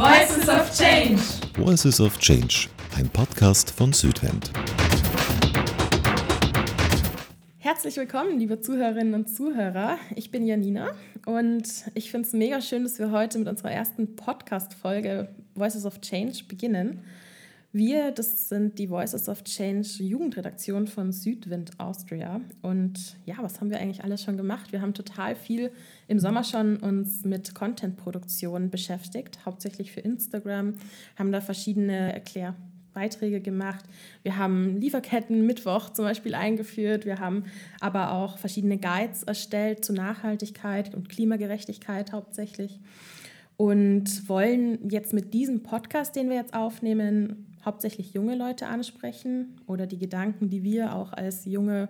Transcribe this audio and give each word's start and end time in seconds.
Voices 0.00 0.48
of 0.48 0.74
Change. 0.74 1.20
Voices 1.58 2.00
of 2.00 2.18
Change, 2.18 2.70
ein 2.96 3.06
Podcast 3.10 3.70
von 3.70 3.92
Südwind. 3.92 4.50
Herzlich 7.58 7.98
willkommen, 7.98 8.38
liebe 8.38 8.62
Zuhörerinnen 8.62 9.12
und 9.12 9.28
Zuhörer. 9.28 9.98
Ich 10.16 10.30
bin 10.30 10.46
Janina 10.46 10.92
und 11.26 11.64
ich 11.92 12.10
finde 12.10 12.26
es 12.26 12.32
mega 12.32 12.62
schön, 12.62 12.84
dass 12.84 12.98
wir 12.98 13.10
heute 13.10 13.38
mit 13.40 13.46
unserer 13.46 13.72
ersten 13.72 14.16
Podcast-Folge 14.16 15.28
Voices 15.54 15.84
of 15.84 16.00
Change 16.00 16.44
beginnen. 16.48 17.04
Wir, 17.72 18.10
das 18.10 18.48
sind 18.48 18.80
die 18.80 18.90
Voices 18.90 19.28
of 19.28 19.44
Change 19.44 20.02
Jugendredaktion 20.02 20.88
von 20.88 21.12
Südwind 21.12 21.78
Austria. 21.78 22.40
Und 22.62 23.16
ja, 23.26 23.36
was 23.40 23.60
haben 23.60 23.70
wir 23.70 23.78
eigentlich 23.78 24.02
alles 24.02 24.24
schon 24.24 24.36
gemacht? 24.36 24.72
Wir 24.72 24.82
haben 24.82 24.92
total 24.92 25.36
viel 25.36 25.70
im 26.08 26.18
Sommer 26.18 26.42
schon 26.42 26.78
uns 26.78 27.24
mit 27.24 27.54
Content-Produktion 27.54 28.70
beschäftigt, 28.70 29.46
hauptsächlich 29.46 29.92
für 29.92 30.00
Instagram, 30.00 30.74
haben 31.16 31.30
da 31.30 31.40
verschiedene 31.40 32.12
Erklärbeiträge 32.12 33.40
gemacht. 33.40 33.84
Wir 34.24 34.36
haben 34.36 34.80
Lieferketten 34.80 35.46
Mittwoch 35.46 35.90
zum 35.90 36.06
Beispiel 36.06 36.34
eingeführt. 36.34 37.04
Wir 37.04 37.20
haben 37.20 37.44
aber 37.78 38.14
auch 38.14 38.38
verschiedene 38.38 38.78
Guides 38.78 39.22
erstellt 39.22 39.84
zu 39.84 39.92
Nachhaltigkeit 39.92 40.92
und 40.92 41.08
Klimagerechtigkeit 41.08 42.10
hauptsächlich. 42.10 42.80
Und 43.56 44.28
wollen 44.28 44.88
jetzt 44.88 45.12
mit 45.12 45.34
diesem 45.34 45.62
Podcast, 45.62 46.16
den 46.16 46.30
wir 46.30 46.36
jetzt 46.36 46.54
aufnehmen, 46.54 47.46
hauptsächlich 47.64 48.14
junge 48.14 48.36
Leute 48.36 48.66
ansprechen 48.66 49.60
oder 49.66 49.86
die 49.86 49.98
Gedanken, 49.98 50.48
die 50.48 50.62
wir 50.62 50.94
auch 50.94 51.12
als 51.12 51.44
junge 51.44 51.88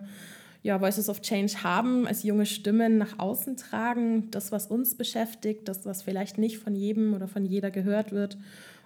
ja, 0.63 0.79
Voices 0.79 1.09
of 1.09 1.21
Change 1.21 1.63
haben, 1.63 2.07
als 2.07 2.23
junge 2.23 2.45
Stimmen 2.45 2.97
nach 2.97 3.17
außen 3.17 3.57
tragen, 3.57 4.29
das, 4.31 4.51
was 4.51 4.67
uns 4.67 4.95
beschäftigt, 4.95 5.67
das, 5.67 5.85
was 5.85 6.03
vielleicht 6.03 6.37
nicht 6.37 6.59
von 6.59 6.75
jedem 6.75 7.13
oder 7.13 7.27
von 7.27 7.45
jeder 7.45 7.71
gehört 7.71 8.11
wird. 8.11 8.37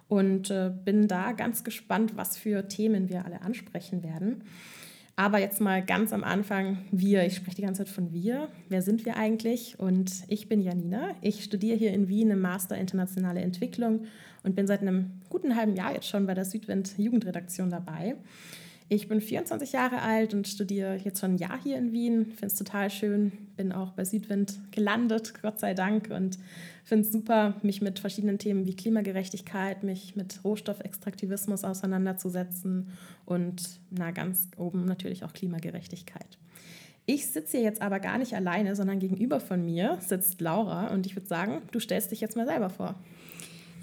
Und 0.08 0.50
äh, 0.50 0.70
bin 0.84 1.08
da 1.08 1.32
ganz 1.32 1.64
gespannt, 1.64 2.16
was 2.16 2.36
für 2.36 2.68
Themen 2.68 3.08
wir 3.08 3.24
alle 3.24 3.42
ansprechen 3.42 4.04
werden. 4.04 4.44
Aber 5.18 5.38
jetzt 5.38 5.62
mal 5.62 5.82
ganz 5.82 6.12
am 6.12 6.22
Anfang, 6.22 6.84
wir, 6.90 7.24
ich 7.24 7.36
spreche 7.36 7.56
die 7.56 7.62
ganze 7.62 7.84
Zeit 7.84 7.94
von 7.94 8.12
wir. 8.12 8.48
Wer 8.68 8.82
sind 8.82 9.06
wir 9.06 9.16
eigentlich? 9.16 9.78
Und 9.78 10.12
ich 10.28 10.46
bin 10.46 10.60
Janina. 10.60 11.14
Ich 11.22 11.42
studiere 11.42 11.78
hier 11.78 11.94
in 11.94 12.08
Wien 12.08 12.30
im 12.30 12.42
Master 12.42 12.76
Internationale 12.76 13.40
Entwicklung 13.40 14.04
und 14.42 14.54
bin 14.54 14.66
seit 14.66 14.82
einem 14.82 15.12
guten 15.30 15.56
halben 15.56 15.74
Jahr 15.74 15.94
jetzt 15.94 16.06
schon 16.06 16.26
bei 16.26 16.34
der 16.34 16.44
Südwind 16.44 16.98
Jugendredaktion 16.98 17.70
dabei. 17.70 18.16
Ich 18.88 19.08
bin 19.08 19.20
24 19.20 19.72
Jahre 19.72 20.00
alt 20.00 20.32
und 20.32 20.46
studiere 20.46 20.96
jetzt 20.96 21.20
schon 21.20 21.32
ein 21.32 21.38
Jahr 21.38 21.60
hier 21.60 21.76
in 21.76 21.90
Wien. 21.90 22.26
Finde 22.26 22.46
es 22.46 22.54
total 22.54 22.88
schön. 22.88 23.32
Bin 23.56 23.72
auch 23.72 23.90
bei 23.92 24.04
Südwind 24.04 24.60
gelandet, 24.70 25.34
Gott 25.42 25.58
sei 25.58 25.74
Dank. 25.74 26.10
Und 26.10 26.38
finde 26.84 27.04
es 27.04 27.12
super, 27.12 27.56
mich 27.62 27.82
mit 27.82 27.98
verschiedenen 27.98 28.38
Themen 28.38 28.64
wie 28.64 28.76
Klimagerechtigkeit, 28.76 29.82
mich 29.82 30.14
mit 30.14 30.44
Rohstoffextraktivismus 30.44 31.64
auseinanderzusetzen 31.64 32.92
und 33.24 33.80
na, 33.90 34.12
ganz 34.12 34.48
oben 34.56 34.84
natürlich 34.84 35.24
auch 35.24 35.32
Klimagerechtigkeit. 35.32 36.38
Ich 37.06 37.26
sitze 37.26 37.56
hier 37.56 37.66
jetzt 37.66 37.82
aber 37.82 37.98
gar 37.98 38.18
nicht 38.18 38.34
alleine, 38.34 38.76
sondern 38.76 39.00
gegenüber 39.00 39.40
von 39.40 39.64
mir 39.64 39.98
sitzt 40.00 40.40
Laura 40.40 40.88
und 40.88 41.06
ich 41.06 41.16
würde 41.16 41.26
sagen, 41.26 41.62
du 41.72 41.80
stellst 41.80 42.12
dich 42.12 42.20
jetzt 42.20 42.36
mal 42.36 42.46
selber 42.46 42.70
vor. 42.70 42.94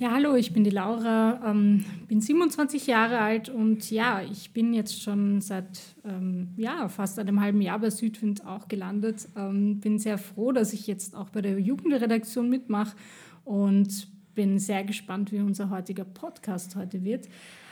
Ja, 0.04 0.12
hallo, 0.12 0.36
ich 0.36 0.52
bin 0.52 0.66
die 0.66 0.70
Laura, 0.70 1.40
ähm, 1.50 1.86
bin 2.09 2.20
27 2.20 2.88
Jahre 2.88 3.20
alt 3.20 3.48
und 3.48 3.90
ja, 3.90 4.22
ich 4.22 4.52
bin 4.52 4.73
jetzt 4.73 5.02
schon 5.02 5.40
seit 5.40 5.80
ähm, 6.04 6.50
ja, 6.58 6.90
fast 6.90 7.20
einem 7.20 7.40
halben 7.40 7.62
Jahr 7.62 7.80
bei 7.80 7.90
Südwind 7.90 8.45
auch 8.45 8.68
gelandet. 8.68 9.30
Ähm, 9.38 9.80
bin 9.80 10.00
sehr 10.00 10.18
froh, 10.18 10.52
dass 10.52 10.73
ich 10.73 10.88
jetzt 10.88 11.16
auch 11.16 11.30
bei 11.30 11.42
der 11.42 11.58
Jugendredaktion 11.58 12.50
mitmache 12.50 12.98
und 13.45 14.10
bin 14.36 14.60
sehr 14.60 14.84
gespannt, 14.84 15.32
wie 15.32 15.40
unser 15.40 15.70
heutiger 15.70 16.04
Podcast 16.04 16.76
heute 16.76 17.06
wird. 17.06 17.30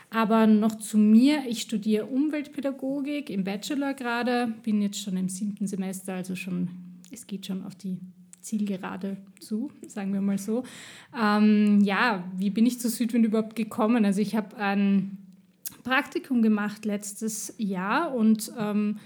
Aber 0.10 0.48
noch 0.48 0.76
zu 0.76 0.98
mir, 0.98 1.44
ich 1.50 1.60
studiere 1.60 2.06
Umweltpädagogik 2.06 3.30
im 3.30 3.44
Bachelor 3.44 3.94
gerade, 3.94 4.54
bin 4.64 4.82
jetzt 4.82 5.02
schon 5.02 5.17
im 5.17 5.28
siebten 5.28 5.67
Semester, 5.67 6.14
also 6.14 6.38
schon, 6.38 6.70
es 7.11 7.28
geht 7.28 7.45
schon 7.45 7.66
auf 7.66 7.76
die 7.76 7.98
Zielgerade 8.42 9.18
zu, 9.40 9.72
sagen 9.88 10.14
wir 10.14 10.22
mal 10.22 10.38
so. 10.38 10.64
Ähm, 11.20 11.82
ja, 11.82 12.24
wie 12.36 12.50
bin 12.50 12.66
ich 12.66 12.80
zu 12.80 12.90
Südwind 12.90 13.26
überhaupt 13.26 13.56
gekommen? 13.56 14.06
Also 14.06 14.22
ich 14.22 14.36
habe 14.36 14.58
ein 14.58 15.18
Praktikum 15.84 16.42
gemacht 16.42 16.86
letztes 16.86 17.54
Jahr 17.58 18.14
und 18.14 18.52
ähm, 18.58 18.98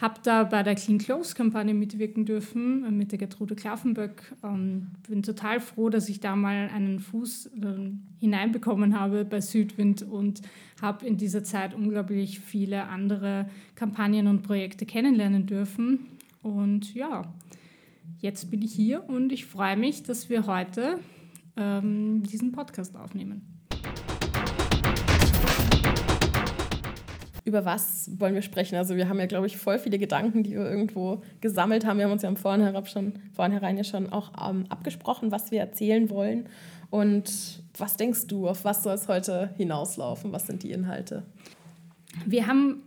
habe 0.00 0.20
da 0.22 0.44
bei 0.44 0.62
der 0.62 0.74
Clean 0.74 0.98
Clothes 0.98 1.34
Kampagne 1.34 1.74
mitwirken 1.74 2.24
dürfen 2.24 2.84
äh, 2.84 2.90
mit 2.90 3.12
der 3.12 3.18
Gertrude 3.18 3.54
Klaffenböck. 3.54 4.34
Ähm, 4.42 4.88
bin 5.08 5.22
total 5.22 5.60
froh, 5.60 5.88
dass 5.88 6.08
ich 6.08 6.20
da 6.20 6.36
mal 6.36 6.68
einen 6.74 6.98
Fuß 6.98 7.46
äh, 7.46 7.90
hineinbekommen 8.20 8.98
habe 8.98 9.24
bei 9.24 9.40
Südwind 9.40 10.02
und 10.02 10.42
habe 10.82 11.06
in 11.06 11.16
dieser 11.16 11.44
Zeit 11.44 11.74
unglaublich 11.74 12.40
viele 12.40 12.84
andere 12.88 13.48
Kampagnen 13.74 14.26
und 14.26 14.42
Projekte 14.42 14.86
kennenlernen 14.86 15.46
dürfen. 15.46 16.06
Und 16.42 16.94
ja, 16.94 17.22
jetzt 18.18 18.50
bin 18.50 18.62
ich 18.62 18.72
hier 18.72 19.08
und 19.08 19.32
ich 19.32 19.46
freue 19.46 19.76
mich, 19.76 20.02
dass 20.02 20.28
wir 20.28 20.46
heute 20.46 20.98
ähm, 21.56 22.22
diesen 22.22 22.52
Podcast 22.52 22.96
aufnehmen. 22.96 23.42
Über 27.44 27.66
was 27.66 28.10
wollen 28.18 28.34
wir 28.34 28.42
sprechen? 28.42 28.76
Also 28.76 28.96
wir 28.96 29.08
haben 29.08 29.18
ja, 29.18 29.26
glaube 29.26 29.46
ich, 29.46 29.58
voll 29.58 29.78
viele 29.78 29.98
Gedanken, 29.98 30.42
die 30.42 30.52
wir 30.52 30.68
irgendwo 30.68 31.22
gesammelt 31.42 31.84
haben. 31.84 31.98
Wir 31.98 32.06
haben 32.06 32.12
uns 32.12 32.22
ja 32.22 32.28
im 32.30 32.36
Vornherein 32.36 32.86
schon, 32.86 33.12
vornherein 33.32 33.76
ja 33.76 33.84
schon 33.84 34.10
auch 34.10 34.32
ähm, 34.48 34.64
abgesprochen, 34.70 35.30
was 35.30 35.50
wir 35.50 35.60
erzählen 35.60 36.08
wollen. 36.08 36.48
Und 36.88 37.62
was 37.76 37.96
denkst 37.98 38.28
du, 38.28 38.48
auf 38.48 38.64
was 38.64 38.82
soll 38.82 38.94
es 38.94 39.08
heute 39.08 39.50
hinauslaufen? 39.58 40.32
Was 40.32 40.46
sind 40.46 40.62
die 40.62 40.70
Inhalte? 40.70 41.24
Wir 42.24 42.46
haben 42.46 42.82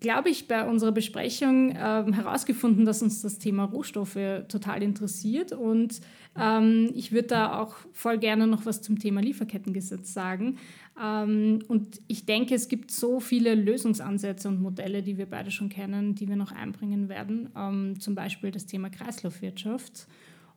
glaube 0.00 0.30
ich, 0.30 0.48
bei 0.48 0.66
unserer 0.66 0.92
Besprechung 0.92 1.74
ähm, 1.76 2.14
herausgefunden, 2.14 2.86
dass 2.86 3.02
uns 3.02 3.20
das 3.20 3.38
Thema 3.38 3.64
Rohstoffe 3.64 4.18
total 4.48 4.82
interessiert. 4.82 5.52
Und 5.52 6.00
ähm, 6.38 6.90
ich 6.94 7.12
würde 7.12 7.28
da 7.28 7.60
auch 7.60 7.76
voll 7.92 8.18
gerne 8.18 8.46
noch 8.46 8.64
was 8.64 8.80
zum 8.80 8.98
Thema 8.98 9.20
Lieferkettengesetz 9.20 10.14
sagen. 10.14 10.56
Ähm, 11.00 11.60
und 11.68 12.00
ich 12.08 12.24
denke, 12.24 12.54
es 12.54 12.68
gibt 12.68 12.90
so 12.90 13.20
viele 13.20 13.54
Lösungsansätze 13.54 14.48
und 14.48 14.62
Modelle, 14.62 15.02
die 15.02 15.18
wir 15.18 15.26
beide 15.26 15.50
schon 15.50 15.68
kennen, 15.68 16.14
die 16.14 16.28
wir 16.28 16.36
noch 16.36 16.52
einbringen 16.52 17.10
werden. 17.10 17.50
Ähm, 17.54 18.00
zum 18.00 18.14
Beispiel 18.14 18.50
das 18.50 18.64
Thema 18.64 18.88
Kreislaufwirtschaft. 18.88 20.06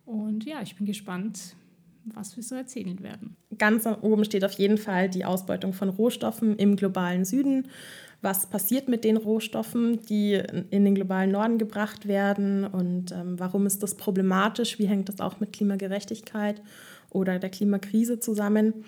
Und 0.06 0.46
ja, 0.46 0.62
ich 0.62 0.78
bin 0.78 0.86
gespannt, 0.86 1.56
was 2.06 2.36
wir 2.36 2.44
so 2.44 2.56
erzählen 2.56 3.02
werden. 3.02 3.36
Ganz 3.58 3.86
oben 4.02 4.26
steht 4.26 4.44
auf 4.44 4.54
jeden 4.54 4.78
Fall 4.78 5.10
die 5.10 5.26
Ausbeutung 5.26 5.74
von 5.74 5.90
Rohstoffen 5.90 6.56
im 6.58 6.76
globalen 6.76 7.26
Süden 7.26 7.68
was 8.24 8.46
passiert 8.46 8.88
mit 8.88 9.04
den 9.04 9.18
Rohstoffen, 9.18 10.00
die 10.06 10.42
in 10.72 10.86
den 10.86 10.96
globalen 10.96 11.32
Norden 11.32 11.58
gebracht 11.58 12.08
werden 12.08 12.66
und 12.66 13.12
ähm, 13.12 13.38
warum 13.38 13.66
ist 13.66 13.84
das 13.84 13.96
problematisch, 13.96 14.80
wie 14.80 14.88
hängt 14.88 15.10
das 15.10 15.20
auch 15.20 15.40
mit 15.40 15.54
Klimagerechtigkeit 15.54 16.62
oder 17.12 17.38
der 17.38 17.50
Klimakrise 17.50 18.20
zusammen. 18.20 18.86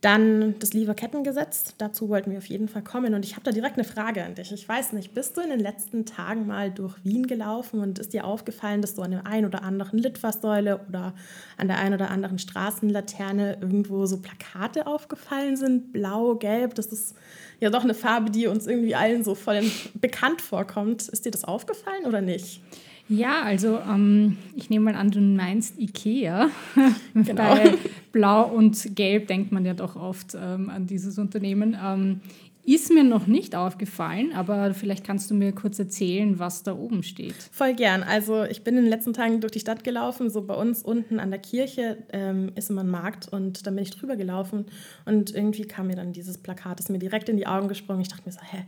Dann 0.00 0.58
das 0.58 0.72
Lieferkettengesetz, 0.72 1.74
dazu 1.76 2.08
wollten 2.08 2.30
wir 2.30 2.38
auf 2.38 2.46
jeden 2.46 2.68
Fall 2.68 2.82
kommen. 2.82 3.12
Und 3.12 3.22
ich 3.22 3.32
habe 3.32 3.44
da 3.44 3.52
direkt 3.52 3.74
eine 3.74 3.84
Frage 3.84 4.24
an 4.24 4.34
dich. 4.34 4.50
Ich 4.50 4.66
weiß 4.66 4.94
nicht, 4.94 5.12
bist 5.12 5.36
du 5.36 5.42
in 5.42 5.50
den 5.50 5.60
letzten 5.60 6.06
Tagen 6.06 6.46
mal 6.46 6.70
durch 6.70 6.96
Wien 7.04 7.26
gelaufen 7.26 7.80
und 7.80 7.98
ist 7.98 8.14
dir 8.14 8.24
aufgefallen, 8.24 8.80
dass 8.80 8.94
du 8.94 9.02
an 9.02 9.10
der 9.10 9.26
einen 9.26 9.44
oder 9.44 9.62
anderen 9.62 9.98
Litfaßsäule 9.98 10.80
oder 10.88 11.12
an 11.58 11.68
der 11.68 11.78
einen 11.78 11.96
oder 11.96 12.10
anderen 12.10 12.38
Straßenlaterne 12.38 13.58
irgendwo 13.60 14.06
so 14.06 14.22
Plakate 14.22 14.86
aufgefallen 14.86 15.56
sind? 15.56 15.92
Blau, 15.92 16.34
gelb, 16.36 16.76
das 16.76 16.86
ist 16.86 17.14
ja 17.60 17.70
doch 17.70 17.84
eine 17.84 17.94
Farbe, 17.94 18.30
die 18.30 18.46
uns 18.46 18.66
irgendwie 18.66 18.94
allen 18.94 19.22
so 19.22 19.34
voll 19.34 19.62
bekannt 19.94 20.40
vorkommt. 20.40 21.08
Ist 21.08 21.24
dir 21.24 21.30
das 21.30 21.44
aufgefallen 21.44 22.06
oder 22.06 22.20
nicht? 22.20 22.60
Ja, 23.08 23.42
also 23.42 23.80
ähm, 23.80 24.38
ich 24.54 24.70
nehme 24.70 24.92
mal 24.92 24.94
an, 24.94 25.10
du 25.10 25.20
meinst 25.20 25.78
Ikea. 25.78 26.48
Genau. 27.14 27.42
Bei 27.42 27.74
Blau 28.12 28.44
und 28.44 28.94
Gelb 28.94 29.26
denkt 29.26 29.50
man 29.50 29.64
ja 29.64 29.74
doch 29.74 29.96
oft 29.96 30.36
ähm, 30.40 30.70
an 30.70 30.86
dieses 30.86 31.18
Unternehmen. 31.18 31.76
Ähm, 31.82 32.20
ist 32.64 32.92
mir 32.92 33.04
noch 33.04 33.26
nicht 33.26 33.56
aufgefallen, 33.56 34.32
aber 34.34 34.74
vielleicht 34.74 35.04
kannst 35.04 35.30
du 35.30 35.34
mir 35.34 35.52
kurz 35.52 35.78
erzählen, 35.78 36.38
was 36.38 36.62
da 36.62 36.74
oben 36.74 37.02
steht. 37.02 37.34
Voll 37.50 37.74
gern. 37.74 38.02
Also 38.02 38.44
ich 38.44 38.62
bin 38.62 38.76
in 38.76 38.82
den 38.82 38.90
letzten 38.90 39.12
Tagen 39.12 39.40
durch 39.40 39.52
die 39.52 39.60
Stadt 39.60 39.82
gelaufen. 39.84 40.30
So 40.30 40.42
bei 40.42 40.54
uns 40.54 40.82
unten 40.82 41.20
an 41.20 41.30
der 41.30 41.40
Kirche 41.40 41.98
ähm, 42.12 42.52
ist 42.54 42.70
immer 42.70 42.82
ein 42.82 42.90
Markt 42.90 43.28
und 43.32 43.66
da 43.66 43.70
bin 43.70 43.82
ich 43.82 43.90
drüber 43.90 44.16
gelaufen 44.16 44.66
und 45.04 45.34
irgendwie 45.34 45.62
kam 45.62 45.88
mir 45.88 45.96
dann 45.96 46.12
dieses 46.12 46.38
Plakat, 46.38 46.80
ist 46.80 46.90
mir 46.90 46.98
direkt 46.98 47.28
in 47.28 47.36
die 47.36 47.46
Augen 47.46 47.68
gesprungen. 47.68 48.02
Ich 48.02 48.08
dachte 48.08 48.22
mir 48.26 48.32
so, 48.32 48.40
hä, 48.40 48.64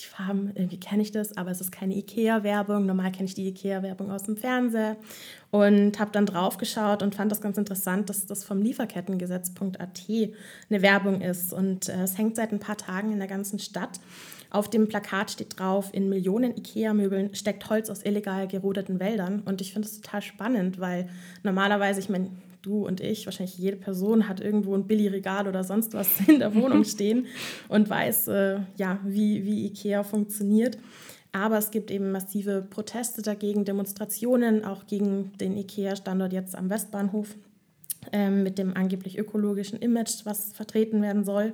die 0.00 0.06
Farben, 0.06 0.52
irgendwie 0.54 0.80
kenne 0.80 1.02
ich 1.02 1.12
das, 1.12 1.36
aber 1.36 1.50
es 1.50 1.60
ist 1.60 1.72
keine 1.72 1.94
IKEA-Werbung. 1.94 2.86
Normal 2.86 3.12
kenne 3.12 3.26
ich 3.26 3.34
die 3.34 3.48
IKEA-Werbung 3.48 4.10
aus 4.10 4.24
dem 4.24 4.36
Fernseher. 4.36 4.96
Und 5.50 5.98
habe 5.98 6.10
dann 6.12 6.26
drauf 6.26 6.58
geschaut 6.58 7.02
und 7.02 7.14
fand 7.14 7.32
das 7.32 7.40
ganz 7.40 7.56
interessant, 7.56 8.10
dass 8.10 8.26
das 8.26 8.44
vom 8.44 8.60
Lieferkettengesetz.at 8.60 10.02
eine 10.08 10.82
Werbung 10.82 11.20
ist. 11.20 11.52
Und 11.52 11.88
äh, 11.88 12.02
es 12.02 12.18
hängt 12.18 12.36
seit 12.36 12.52
ein 12.52 12.60
paar 12.60 12.76
Tagen 12.76 13.12
in 13.12 13.18
der 13.18 13.28
ganzen 13.28 13.58
Stadt. 13.58 14.00
Auf 14.50 14.70
dem 14.70 14.88
Plakat 14.88 15.30
steht 15.30 15.58
drauf, 15.58 15.90
in 15.92 16.08
Millionen 16.08 16.56
IKEA-Möbeln 16.56 17.34
steckt 17.34 17.68
Holz 17.68 17.90
aus 17.90 18.02
illegal 18.02 18.48
gerodeten 18.48 19.00
Wäldern. 19.00 19.42
Und 19.44 19.60
ich 19.60 19.72
finde 19.72 19.88
das 19.88 20.00
total 20.00 20.22
spannend, 20.22 20.80
weil 20.80 21.08
normalerweise, 21.42 22.00
ich 22.00 22.08
meine, 22.08 22.30
du 22.62 22.86
und 22.86 23.00
ich, 23.00 23.26
wahrscheinlich 23.26 23.58
jede 23.58 23.76
Person 23.76 24.28
hat 24.28 24.40
irgendwo 24.40 24.74
ein 24.74 24.86
Billigregal 24.86 25.48
oder 25.48 25.64
sonst 25.64 25.94
was 25.94 26.20
in 26.28 26.38
der 26.38 26.54
Wohnung 26.54 26.84
stehen 26.86 27.26
und 27.68 27.88
weiß, 27.88 28.28
äh, 28.28 28.60
ja, 28.76 29.00
wie, 29.04 29.44
wie 29.44 29.66
IKEA 29.66 30.02
funktioniert. 30.02 30.78
Aber 31.32 31.58
es 31.58 31.70
gibt 31.70 31.90
eben 31.90 32.10
massive 32.10 32.66
Proteste 32.68 33.22
dagegen, 33.22 33.64
Demonstrationen, 33.64 34.64
auch 34.64 34.86
gegen 34.86 35.32
den 35.38 35.56
IKEA-Standort 35.56 36.32
jetzt 36.32 36.56
am 36.56 36.70
Westbahnhof 36.70 37.36
ähm, 38.12 38.42
mit 38.42 38.58
dem 38.58 38.76
angeblich 38.76 39.18
ökologischen 39.18 39.78
Image, 39.78 40.24
was 40.24 40.52
vertreten 40.52 41.02
werden 41.02 41.24
soll. 41.24 41.52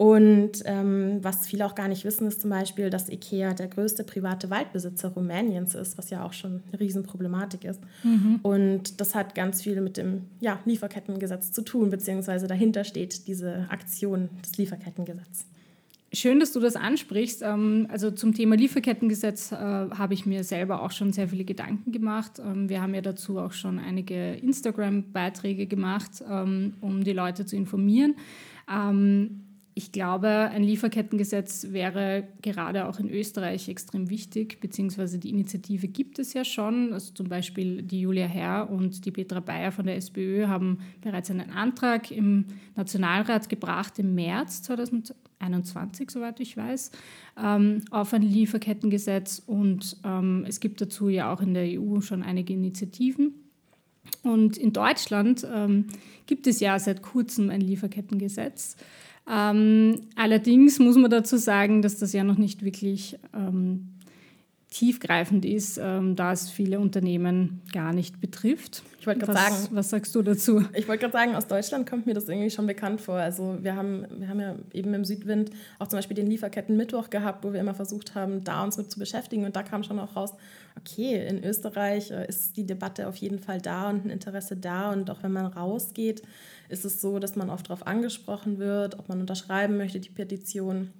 Und 0.00 0.62
ähm, 0.64 1.18
was 1.20 1.46
viele 1.46 1.66
auch 1.66 1.74
gar 1.74 1.86
nicht 1.86 2.06
wissen, 2.06 2.26
ist 2.26 2.40
zum 2.40 2.48
Beispiel, 2.48 2.88
dass 2.88 3.10
IKEA 3.10 3.52
der 3.52 3.68
größte 3.68 4.02
private 4.02 4.48
Waldbesitzer 4.48 5.10
Rumäniens 5.10 5.74
ist, 5.74 5.98
was 5.98 6.08
ja 6.08 6.24
auch 6.24 6.32
schon 6.32 6.62
eine 6.68 6.80
Riesenproblematik 6.80 7.66
ist. 7.66 7.82
Mhm. 8.02 8.40
Und 8.40 8.98
das 8.98 9.14
hat 9.14 9.34
ganz 9.34 9.60
viel 9.60 9.78
mit 9.82 9.98
dem 9.98 10.22
ja, 10.40 10.58
Lieferkettengesetz 10.64 11.52
zu 11.52 11.60
tun, 11.60 11.90
beziehungsweise 11.90 12.46
dahinter 12.46 12.84
steht 12.84 13.26
diese 13.26 13.66
Aktion 13.68 14.30
des 14.42 14.56
Lieferkettengesetzes. 14.56 15.44
Schön, 16.14 16.40
dass 16.40 16.52
du 16.52 16.60
das 16.60 16.76
ansprichst. 16.76 17.42
Ähm, 17.42 17.86
also 17.90 18.10
zum 18.10 18.32
Thema 18.32 18.56
Lieferkettengesetz 18.56 19.52
äh, 19.52 19.56
habe 19.56 20.14
ich 20.14 20.24
mir 20.24 20.44
selber 20.44 20.80
auch 20.80 20.92
schon 20.92 21.12
sehr 21.12 21.28
viele 21.28 21.44
Gedanken 21.44 21.92
gemacht. 21.92 22.40
Ähm, 22.42 22.70
wir 22.70 22.80
haben 22.80 22.94
ja 22.94 23.02
dazu 23.02 23.38
auch 23.38 23.52
schon 23.52 23.78
einige 23.78 24.32
Instagram-Beiträge 24.36 25.66
gemacht, 25.66 26.24
ähm, 26.26 26.72
um 26.80 27.04
die 27.04 27.12
Leute 27.12 27.44
zu 27.44 27.54
informieren. 27.54 28.14
Ich 29.80 29.92
glaube, 29.92 30.28
ein 30.28 30.62
Lieferkettengesetz 30.62 31.68
wäre 31.70 32.28
gerade 32.42 32.86
auch 32.86 32.98
in 32.98 33.08
Österreich 33.08 33.66
extrem 33.70 34.10
wichtig, 34.10 34.60
beziehungsweise 34.60 35.18
die 35.18 35.30
Initiative 35.30 35.88
gibt 35.88 36.18
es 36.18 36.34
ja 36.34 36.44
schon. 36.44 36.92
Also 36.92 37.14
zum 37.14 37.30
Beispiel 37.30 37.80
die 37.80 38.02
Julia 38.02 38.26
Herr 38.26 38.68
und 38.68 39.06
die 39.06 39.10
Petra 39.10 39.40
Bayer 39.40 39.72
von 39.72 39.86
der 39.86 39.96
SPÖ 39.96 40.48
haben 40.48 40.80
bereits 41.00 41.30
einen 41.30 41.48
Antrag 41.48 42.10
im 42.10 42.44
Nationalrat 42.76 43.48
gebracht 43.48 43.98
im 43.98 44.14
März 44.14 44.60
2021, 44.64 46.10
soweit 46.10 46.40
ich 46.40 46.58
weiß, 46.58 46.90
ähm, 47.42 47.82
auf 47.90 48.12
ein 48.12 48.20
Lieferkettengesetz. 48.20 49.42
Und 49.46 49.96
ähm, 50.04 50.44
es 50.46 50.60
gibt 50.60 50.82
dazu 50.82 51.08
ja 51.08 51.32
auch 51.32 51.40
in 51.40 51.54
der 51.54 51.80
EU 51.80 52.02
schon 52.02 52.22
einige 52.22 52.52
Initiativen. 52.52 53.32
Und 54.22 54.58
in 54.58 54.74
Deutschland 54.74 55.46
ähm, 55.50 55.86
gibt 56.26 56.46
es 56.46 56.60
ja 56.60 56.78
seit 56.78 57.00
kurzem 57.00 57.48
ein 57.48 57.62
Lieferkettengesetz. 57.62 58.76
Ähm, 59.30 60.00
allerdings 60.16 60.78
muss 60.80 60.96
man 60.96 61.10
dazu 61.10 61.36
sagen, 61.36 61.82
dass 61.82 61.98
das 61.98 62.12
ja 62.12 62.24
noch 62.24 62.38
nicht 62.38 62.64
wirklich 62.64 63.16
ähm, 63.34 63.90
tiefgreifend 64.70 65.44
ist, 65.44 65.78
ähm, 65.82 66.14
da 66.14 66.32
es 66.32 66.48
viele 66.48 66.78
Unternehmen 66.78 67.60
gar 67.72 67.92
nicht 67.92 68.20
betrifft. 68.20 68.84
Ich 69.00 69.06
wollte 69.06 69.26
gerade 69.26 69.38
sagen, 69.38 69.68
was 69.72 69.90
sagst 69.90 70.14
du 70.14 70.22
dazu? 70.22 70.64
Ich 70.74 70.86
wollte 70.86 71.00
gerade 71.00 71.12
sagen, 71.12 71.34
aus 71.34 71.48
Deutschland 71.48 71.88
kommt 71.88 72.06
mir 72.06 72.14
das 72.14 72.28
irgendwie 72.28 72.50
schon 72.50 72.68
bekannt 72.68 73.00
vor. 73.00 73.16
Also 73.16 73.58
wir 73.62 73.74
haben, 73.74 74.06
wir 74.18 74.28
haben 74.28 74.38
ja 74.38 74.54
eben 74.72 74.94
im 74.94 75.04
Südwind 75.04 75.50
auch 75.80 75.88
zum 75.88 75.98
Beispiel 75.98 76.14
den 76.14 76.28
Lieferketten 76.28 76.76
Mittwoch 76.76 77.10
gehabt, 77.10 77.44
wo 77.44 77.52
wir 77.52 77.58
immer 77.58 77.74
versucht 77.74 78.14
haben, 78.14 78.44
da 78.44 78.62
uns 78.62 78.76
mit 78.76 78.92
zu 78.92 79.00
beschäftigen. 79.00 79.44
Und 79.44 79.56
da 79.56 79.64
kam 79.64 79.82
schon 79.82 79.98
auch 79.98 80.14
raus, 80.14 80.34
okay, 80.78 81.26
in 81.26 81.42
Österreich 81.42 82.12
äh, 82.12 82.28
ist 82.28 82.56
die 82.56 82.66
Debatte 82.66 83.08
auf 83.08 83.16
jeden 83.16 83.40
Fall 83.40 83.60
da 83.60 83.90
und 83.90 84.04
ein 84.04 84.10
Interesse 84.10 84.56
da. 84.56 84.92
Und 84.92 85.10
auch 85.10 85.24
wenn 85.24 85.32
man 85.32 85.46
rausgeht, 85.46 86.22
ist 86.68 86.84
es 86.84 87.00
so, 87.00 87.18
dass 87.18 87.34
man 87.34 87.50
oft 87.50 87.68
darauf 87.68 87.88
angesprochen 87.88 88.58
wird, 88.58 89.00
ob 89.00 89.08
man 89.08 89.20
unterschreiben 89.20 89.76
möchte, 89.76 89.98
die 89.98 90.10
Petition. 90.10 90.92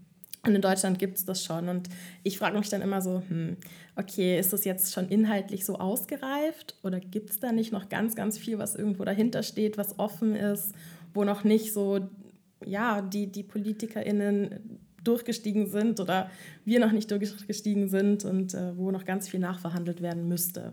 Und 0.47 0.55
in 0.55 0.63
Deutschland 0.63 0.99
gibt 0.99 1.19
es 1.19 1.25
das 1.25 1.45
schon. 1.45 1.69
Und 1.69 1.89
ich 2.23 2.39
frage 2.39 2.59
mich 2.59 2.69
dann 2.71 2.81
immer 2.81 3.03
so, 3.03 3.23
hm, 3.29 3.57
okay, 3.97 4.39
ist 4.39 4.53
das 4.53 4.65
jetzt 4.65 4.93
schon 4.93 5.09
inhaltlich 5.09 5.67
so 5.67 5.77
ausgereift 5.77 6.77
oder 6.83 6.99
gibt 6.99 7.31
es 7.31 7.41
da 7.41 7.53
nicht 7.53 7.73
noch 7.73 7.89
ganz, 7.89 8.15
ganz 8.15 8.39
viel, 8.39 8.59
was 8.59 8.75
irgendwo 8.75 9.05
dahinter 9.05 9.43
steht, 9.43 9.77
was 9.77 9.99
offen 9.99 10.35
ist, 10.35 10.75
wo 11.13 11.25
noch 11.25 11.45
nicht 11.45 11.73
so, 11.73 12.01
ja, 12.65 13.03
die, 13.03 13.27
die 13.27 13.43
PolitikerInnen 13.43 14.81
durchgestiegen 15.05 15.67
sind 15.67 16.01
oder 16.01 16.31
wir 16.65 16.81
noch 16.81 16.93
nicht 16.93 17.11
durchgestiegen 17.11 17.89
sind 17.89 18.25
und 18.25 18.55
äh, 18.55 18.77
wo 18.77 18.91
noch 18.91 19.05
ganz 19.05 19.29
viel 19.29 19.41
nachverhandelt 19.41 20.03
werden 20.03 20.29
müsste. 20.29 20.73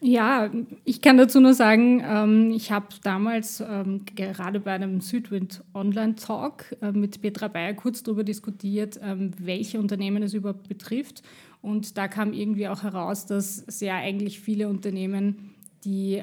Ja, 0.00 0.50
ich 0.84 1.00
kann 1.00 1.16
dazu 1.16 1.40
nur 1.40 1.54
sagen, 1.54 2.02
ähm, 2.06 2.50
ich 2.50 2.70
habe 2.72 2.88
damals 3.02 3.60
ähm, 3.66 4.04
gerade 4.04 4.60
bei 4.60 4.72
einem 4.72 5.00
Südwind 5.00 5.62
Online 5.72 6.14
Talk 6.14 6.76
äh, 6.82 6.92
mit 6.92 7.22
Petra 7.22 7.48
Bayer 7.48 7.74
kurz 7.74 8.02
darüber 8.02 8.24
diskutiert, 8.24 9.00
ähm, 9.02 9.30
welche 9.38 9.80
Unternehmen 9.80 10.22
es 10.22 10.34
überhaupt 10.34 10.68
betrifft. 10.68 11.22
Und 11.62 11.96
da 11.96 12.08
kam 12.08 12.34
irgendwie 12.34 12.68
auch 12.68 12.82
heraus, 12.82 13.24
dass 13.24 13.56
sehr 13.56 13.94
eigentlich 13.94 14.40
viele 14.40 14.68
Unternehmen, 14.68 15.54
die 15.84 16.22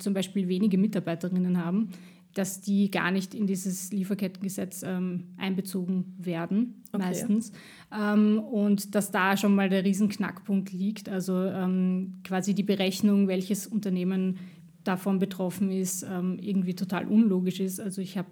zum 0.00 0.12
Beispiel 0.12 0.48
wenige 0.48 0.76
Mitarbeiterinnen 0.76 1.64
haben, 1.64 1.90
dass 2.34 2.60
die 2.60 2.90
gar 2.90 3.10
nicht 3.10 3.34
in 3.34 3.46
dieses 3.46 3.92
Lieferkettengesetz 3.92 4.82
ähm, 4.84 5.24
einbezogen 5.36 6.14
werden, 6.18 6.82
okay. 6.92 7.04
meistens. 7.04 7.52
Ähm, 7.92 8.38
und 8.38 8.94
dass 8.94 9.10
da 9.10 9.36
schon 9.36 9.54
mal 9.54 9.68
der 9.68 9.84
Riesenknackpunkt 9.84 10.72
liegt, 10.72 11.08
also 11.08 11.44
ähm, 11.44 12.14
quasi 12.24 12.54
die 12.54 12.62
Berechnung, 12.62 13.28
welches 13.28 13.66
Unternehmen 13.66 14.38
davon 14.84 15.18
betroffen 15.18 15.70
ist, 15.70 16.02
ähm, 16.02 16.38
irgendwie 16.40 16.74
total 16.74 17.06
unlogisch 17.06 17.60
ist. 17.60 17.80
Also 17.80 18.00
ich 18.00 18.16
habe 18.16 18.28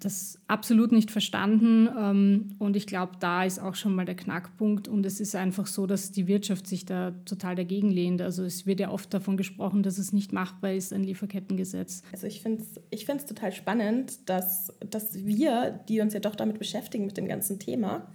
das 0.00 0.38
absolut 0.48 0.92
nicht 0.92 1.10
verstanden. 1.10 1.88
Ähm, 1.98 2.56
und 2.58 2.76
ich 2.76 2.86
glaube, 2.86 3.12
da 3.20 3.44
ist 3.44 3.58
auch 3.58 3.74
schon 3.74 3.94
mal 3.94 4.04
der 4.04 4.14
Knackpunkt. 4.14 4.86
Und 4.86 5.06
es 5.06 5.18
ist 5.18 5.34
einfach 5.34 5.66
so, 5.66 5.86
dass 5.86 6.12
die 6.12 6.26
Wirtschaft 6.26 6.66
sich 6.66 6.84
da 6.84 7.12
total 7.24 7.54
dagegen 7.54 7.90
lehnt. 7.90 8.20
Also 8.20 8.44
es 8.44 8.66
wird 8.66 8.80
ja 8.80 8.90
oft 8.90 9.12
davon 9.14 9.36
gesprochen, 9.36 9.82
dass 9.82 9.96
es 9.96 10.12
nicht 10.12 10.32
machbar 10.32 10.72
ist, 10.72 10.92
ein 10.92 11.04
Lieferkettengesetz. 11.04 12.02
Also 12.12 12.26
ich 12.26 12.42
finde 12.42 12.62
es 12.62 12.80
ich 12.90 13.06
total 13.06 13.52
spannend, 13.52 14.28
dass, 14.28 14.72
dass 14.90 15.14
wir, 15.14 15.80
die 15.88 16.00
uns 16.00 16.12
ja 16.12 16.20
doch 16.20 16.36
damit 16.36 16.58
beschäftigen, 16.58 17.06
mit 17.06 17.16
dem 17.16 17.26
ganzen 17.26 17.58
Thema, 17.58 18.06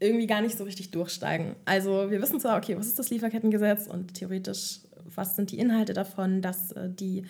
irgendwie 0.00 0.26
gar 0.26 0.42
nicht 0.42 0.58
so 0.58 0.64
richtig 0.64 0.90
durchsteigen. 0.90 1.54
Also 1.64 2.10
wir 2.10 2.20
wissen 2.20 2.40
zwar, 2.40 2.58
okay, 2.58 2.76
was 2.76 2.88
ist 2.88 2.98
das 2.98 3.10
Lieferkettengesetz 3.10 3.86
und 3.86 4.14
theoretisch, 4.14 4.80
was 5.14 5.36
sind 5.36 5.52
die 5.52 5.58
Inhalte 5.58 5.92
davon, 5.92 6.42
dass 6.42 6.72
äh, 6.72 6.90
die 6.90 7.24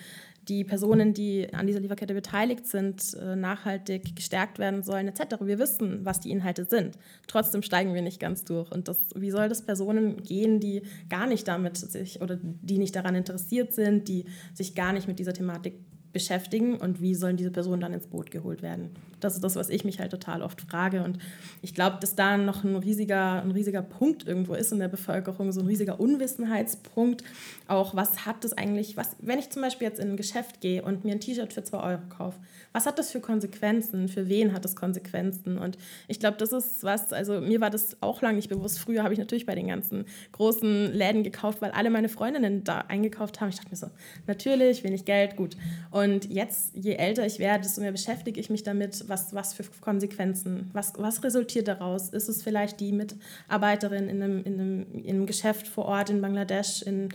die 0.47 0.63
Personen, 0.63 1.13
die 1.13 1.53
an 1.53 1.67
dieser 1.67 1.79
Lieferkette 1.79 2.13
beteiligt 2.13 2.67
sind, 2.67 3.15
äh, 3.15 3.35
nachhaltig 3.35 4.15
gestärkt 4.15 4.59
werden 4.59 4.83
sollen, 4.83 5.07
etc. 5.07 5.35
Wir 5.41 5.59
wissen, 5.59 6.05
was 6.05 6.19
die 6.19 6.31
Inhalte 6.31 6.65
sind. 6.65 6.97
Trotzdem 7.27 7.61
steigen 7.61 7.93
wir 7.93 8.01
nicht 8.01 8.19
ganz 8.19 8.43
durch. 8.43 8.71
Und 8.71 8.87
das, 8.87 8.99
wie 9.15 9.31
soll 9.31 9.49
das 9.49 9.63
Personen 9.63 10.23
gehen, 10.23 10.59
die 10.59 10.83
gar 11.09 11.27
nicht 11.27 11.47
damit 11.47 11.77
sich 11.77 12.21
oder 12.21 12.37
die 12.41 12.77
nicht 12.77 12.95
daran 12.95 13.15
interessiert 13.15 13.73
sind, 13.73 14.07
die 14.07 14.25
sich 14.53 14.75
gar 14.75 14.93
nicht 14.93 15.07
mit 15.07 15.19
dieser 15.19 15.33
Thematik 15.33 15.75
beschäftigen 16.15 16.77
und 16.77 17.01
wie 17.01 17.13
sollen 17.13 17.35
diese 17.35 17.51
Personen 17.51 17.81
dann 17.81 17.93
ins 17.93 18.07
Boot 18.07 18.31
geholt 18.31 18.61
werden? 18.61 18.91
Das 19.25 19.35
ist 19.35 19.43
das, 19.43 19.55
was 19.55 19.69
ich 19.69 19.83
mich 19.83 19.99
halt 19.99 20.11
total 20.11 20.41
oft 20.41 20.61
frage. 20.61 21.03
Und 21.03 21.17
ich 21.61 21.73
glaube, 21.73 21.97
dass 21.99 22.15
da 22.15 22.37
noch 22.37 22.63
ein 22.63 22.75
riesiger, 22.75 23.41
ein 23.41 23.51
riesiger 23.51 23.81
Punkt 23.81 24.27
irgendwo 24.27 24.53
ist 24.53 24.71
in 24.71 24.79
der 24.79 24.87
Bevölkerung, 24.87 25.51
so 25.51 25.61
ein 25.61 25.67
riesiger 25.67 25.99
Unwissenheitspunkt. 25.99 27.23
Auch 27.67 27.95
was 27.95 28.25
hat 28.25 28.43
das 28.43 28.53
eigentlich, 28.53 28.97
was, 28.97 29.15
wenn 29.19 29.39
ich 29.39 29.49
zum 29.49 29.61
Beispiel 29.61 29.87
jetzt 29.87 29.99
in 29.99 30.11
ein 30.11 30.17
Geschäft 30.17 30.61
gehe 30.61 30.83
und 30.83 31.03
mir 31.03 31.13
ein 31.13 31.19
T-Shirt 31.19 31.53
für 31.53 31.63
2 31.63 31.77
Euro 31.79 32.01
kaufe, 32.09 32.37
was 32.71 32.85
hat 32.85 32.99
das 32.99 33.11
für 33.11 33.21
Konsequenzen? 33.21 34.09
Für 34.09 34.27
wen 34.27 34.53
hat 34.53 34.65
das 34.65 34.75
Konsequenzen? 34.75 35.57
Und 35.57 35.77
ich 36.07 36.19
glaube, 36.19 36.37
das 36.37 36.51
ist 36.51 36.83
was, 36.83 37.13
also 37.13 37.39
mir 37.39 37.61
war 37.61 37.69
das 37.69 37.97
auch 38.01 38.21
lange 38.21 38.35
nicht 38.35 38.49
bewusst. 38.49 38.79
Früher 38.79 39.01
habe 39.01 39.13
ich 39.13 39.19
natürlich 39.19 39.45
bei 39.45 39.55
den 39.55 39.67
ganzen 39.67 40.05
großen 40.33 40.93
Läden 40.93 41.23
gekauft, 41.23 41.61
weil 41.61 41.71
alle 41.71 41.89
meine 41.89 42.09
Freundinnen 42.09 42.63
da 42.63 42.79
eingekauft 42.79 43.39
haben. 43.39 43.49
Ich 43.49 43.55
dachte 43.55 43.69
mir 43.69 43.77
so, 43.77 43.87
natürlich, 44.27 44.83
wenig 44.83 45.05
Geld, 45.05 45.37
gut. 45.37 45.55
Und 45.89 46.29
jetzt, 46.29 46.75
je 46.75 46.95
älter 46.95 47.25
ich 47.25 47.39
werde, 47.39 47.63
desto 47.63 47.79
mehr 47.79 47.93
beschäftige 47.93 48.39
ich 48.39 48.49
mich 48.49 48.63
damit, 48.63 49.07
was, 49.07 49.14
was 49.33 49.53
für 49.53 49.63
Konsequenzen, 49.81 50.69
was, 50.73 50.93
was 50.97 51.23
resultiert 51.23 51.67
daraus? 51.67 52.09
Ist 52.09 52.29
es 52.29 52.43
vielleicht 52.43 52.79
die 52.79 52.91
Mitarbeiterin 52.91 54.09
in 54.09 54.21
einem, 54.21 54.43
in, 54.43 54.53
einem, 54.59 54.85
in 55.03 55.15
einem 55.15 55.25
Geschäft 55.25 55.67
vor 55.67 55.85
Ort 55.85 56.09
in 56.09 56.21
Bangladesch, 56.21 56.81
in 56.81 57.09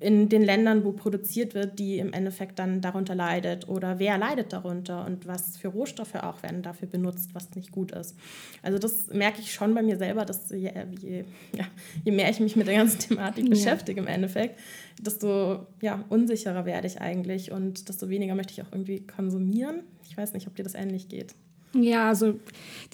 in 0.00 0.28
den 0.28 0.42
Ländern, 0.42 0.84
wo 0.84 0.92
produziert 0.92 1.54
wird, 1.54 1.78
die 1.78 1.98
im 1.98 2.12
Endeffekt 2.12 2.58
dann 2.58 2.80
darunter 2.80 3.14
leidet 3.14 3.68
oder 3.68 3.98
wer 3.98 4.18
leidet 4.18 4.52
darunter 4.52 5.04
und 5.06 5.26
was 5.26 5.56
für 5.56 5.68
Rohstoffe 5.68 6.14
auch 6.16 6.42
werden 6.42 6.62
dafür 6.62 6.88
benutzt, 6.88 7.34
was 7.34 7.54
nicht 7.54 7.72
gut 7.72 7.92
ist. 7.92 8.16
Also 8.62 8.78
das 8.78 9.08
merke 9.08 9.40
ich 9.40 9.52
schon 9.52 9.74
bei 9.74 9.82
mir 9.82 9.96
selber, 9.96 10.24
dass 10.24 10.50
je, 10.50 10.72
je, 11.00 11.24
ja, 11.56 11.66
je 12.04 12.12
mehr 12.12 12.30
ich 12.30 12.40
mich 12.40 12.56
mit 12.56 12.66
der 12.66 12.76
ganzen 12.76 12.98
Thematik 12.98 13.44
ja. 13.44 13.50
beschäftige 13.50 14.00
im 14.00 14.06
Endeffekt, 14.06 14.58
desto 15.00 15.66
ja, 15.80 16.04
unsicherer 16.08 16.64
werde 16.64 16.86
ich 16.86 17.00
eigentlich 17.00 17.52
und 17.52 17.88
desto 17.88 18.08
weniger 18.08 18.34
möchte 18.34 18.52
ich 18.52 18.62
auch 18.62 18.72
irgendwie 18.72 19.06
konsumieren. 19.06 19.80
Ich 20.14 20.18
weiß 20.18 20.32
nicht, 20.32 20.46
ob 20.46 20.54
dir 20.54 20.62
das 20.62 20.76
ähnlich 20.76 21.08
geht. 21.08 21.34
Ja, 21.74 22.08
also 22.08 22.38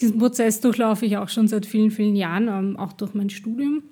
diesen 0.00 0.18
Prozess 0.18 0.62
durchlaufe 0.62 1.04
ich 1.04 1.18
auch 1.18 1.28
schon 1.28 1.48
seit 1.48 1.66
vielen, 1.66 1.90
vielen 1.90 2.16
Jahren, 2.16 2.48
ähm, 2.48 2.78
auch 2.78 2.94
durch 2.94 3.12
mein 3.12 3.28
Studium 3.28 3.82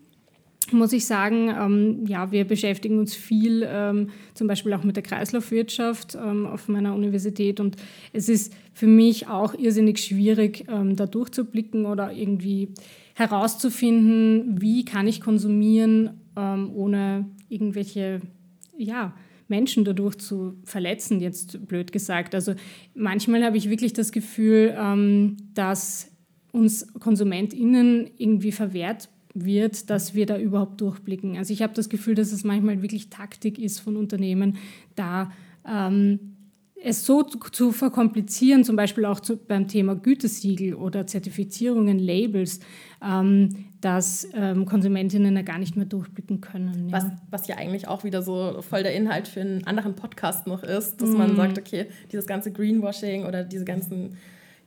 muss 0.72 0.92
ich 0.92 1.06
sagen, 1.06 1.48
ähm, 1.48 2.06
ja, 2.06 2.30
wir 2.30 2.44
beschäftigen 2.44 2.98
uns 2.98 3.14
viel 3.14 3.66
ähm, 3.66 4.10
zum 4.34 4.46
Beispiel 4.46 4.72
auch 4.74 4.84
mit 4.84 4.96
der 4.96 5.02
Kreislaufwirtschaft 5.02 6.14
ähm, 6.14 6.46
auf 6.46 6.68
meiner 6.68 6.94
Universität 6.94 7.60
und 7.60 7.76
es 8.12 8.28
ist 8.28 8.54
für 8.74 8.86
mich 8.86 9.28
auch 9.28 9.54
irrsinnig 9.54 9.98
schwierig, 9.98 10.66
ähm, 10.68 10.96
da 10.96 11.06
durchzublicken 11.06 11.86
oder 11.86 12.12
irgendwie 12.12 12.68
herauszufinden, 13.14 14.60
wie 14.60 14.84
kann 14.84 15.06
ich 15.06 15.20
konsumieren, 15.20 16.20
ähm, 16.36 16.70
ohne 16.74 17.26
irgendwelche 17.48 18.20
ja, 18.76 19.14
Menschen 19.48 19.84
dadurch 19.84 20.16
zu 20.16 20.54
verletzen, 20.64 21.20
jetzt 21.20 21.66
blöd 21.66 21.92
gesagt. 21.92 22.34
Also 22.34 22.54
manchmal 22.94 23.44
habe 23.44 23.56
ich 23.56 23.68
wirklich 23.70 23.92
das 23.92 24.12
Gefühl, 24.12 24.74
ähm, 24.78 25.36
dass 25.54 26.10
uns 26.52 26.86
KonsumentInnen 26.94 28.10
irgendwie 28.16 28.52
verwehrt 28.52 29.08
wird, 29.34 29.90
dass 29.90 30.14
wir 30.14 30.26
da 30.26 30.38
überhaupt 30.38 30.80
durchblicken. 30.80 31.36
Also 31.36 31.52
ich 31.52 31.62
habe 31.62 31.74
das 31.74 31.88
Gefühl, 31.88 32.14
dass 32.14 32.32
es 32.32 32.44
manchmal 32.44 32.82
wirklich 32.82 33.10
Taktik 33.10 33.58
ist 33.58 33.80
von 33.80 33.96
Unternehmen, 33.96 34.56
da 34.94 35.30
ähm, 35.66 36.34
es 36.82 37.04
so 37.04 37.22
zu 37.22 37.72
verkomplizieren, 37.72 38.64
zum 38.64 38.76
Beispiel 38.76 39.04
auch 39.04 39.20
zu, 39.20 39.36
beim 39.36 39.66
Thema 39.66 39.96
Gütesiegel 39.96 40.74
oder 40.74 41.06
Zertifizierungen, 41.06 41.98
Labels, 41.98 42.60
ähm, 43.02 43.50
dass 43.80 44.26
ähm, 44.34 44.66
Konsumentinnen 44.66 45.36
ja 45.36 45.42
gar 45.42 45.58
nicht 45.58 45.76
mehr 45.76 45.86
durchblicken 45.86 46.40
können. 46.40 46.88
Ja. 46.88 46.96
Was, 46.96 47.04
was 47.30 47.48
ja 47.48 47.56
eigentlich 47.56 47.86
auch 47.86 48.04
wieder 48.04 48.22
so 48.22 48.60
voll 48.62 48.82
der 48.82 48.94
Inhalt 48.94 49.28
für 49.28 49.40
einen 49.40 49.64
anderen 49.66 49.94
Podcast 49.94 50.46
noch 50.46 50.62
ist, 50.62 51.00
dass 51.00 51.10
mm. 51.10 51.16
man 51.16 51.36
sagt, 51.36 51.58
okay, 51.58 51.86
dieses 52.10 52.26
ganze 52.26 52.50
Greenwashing 52.52 53.24
oder 53.24 53.44
diese 53.44 53.64
ganzen 53.64 54.16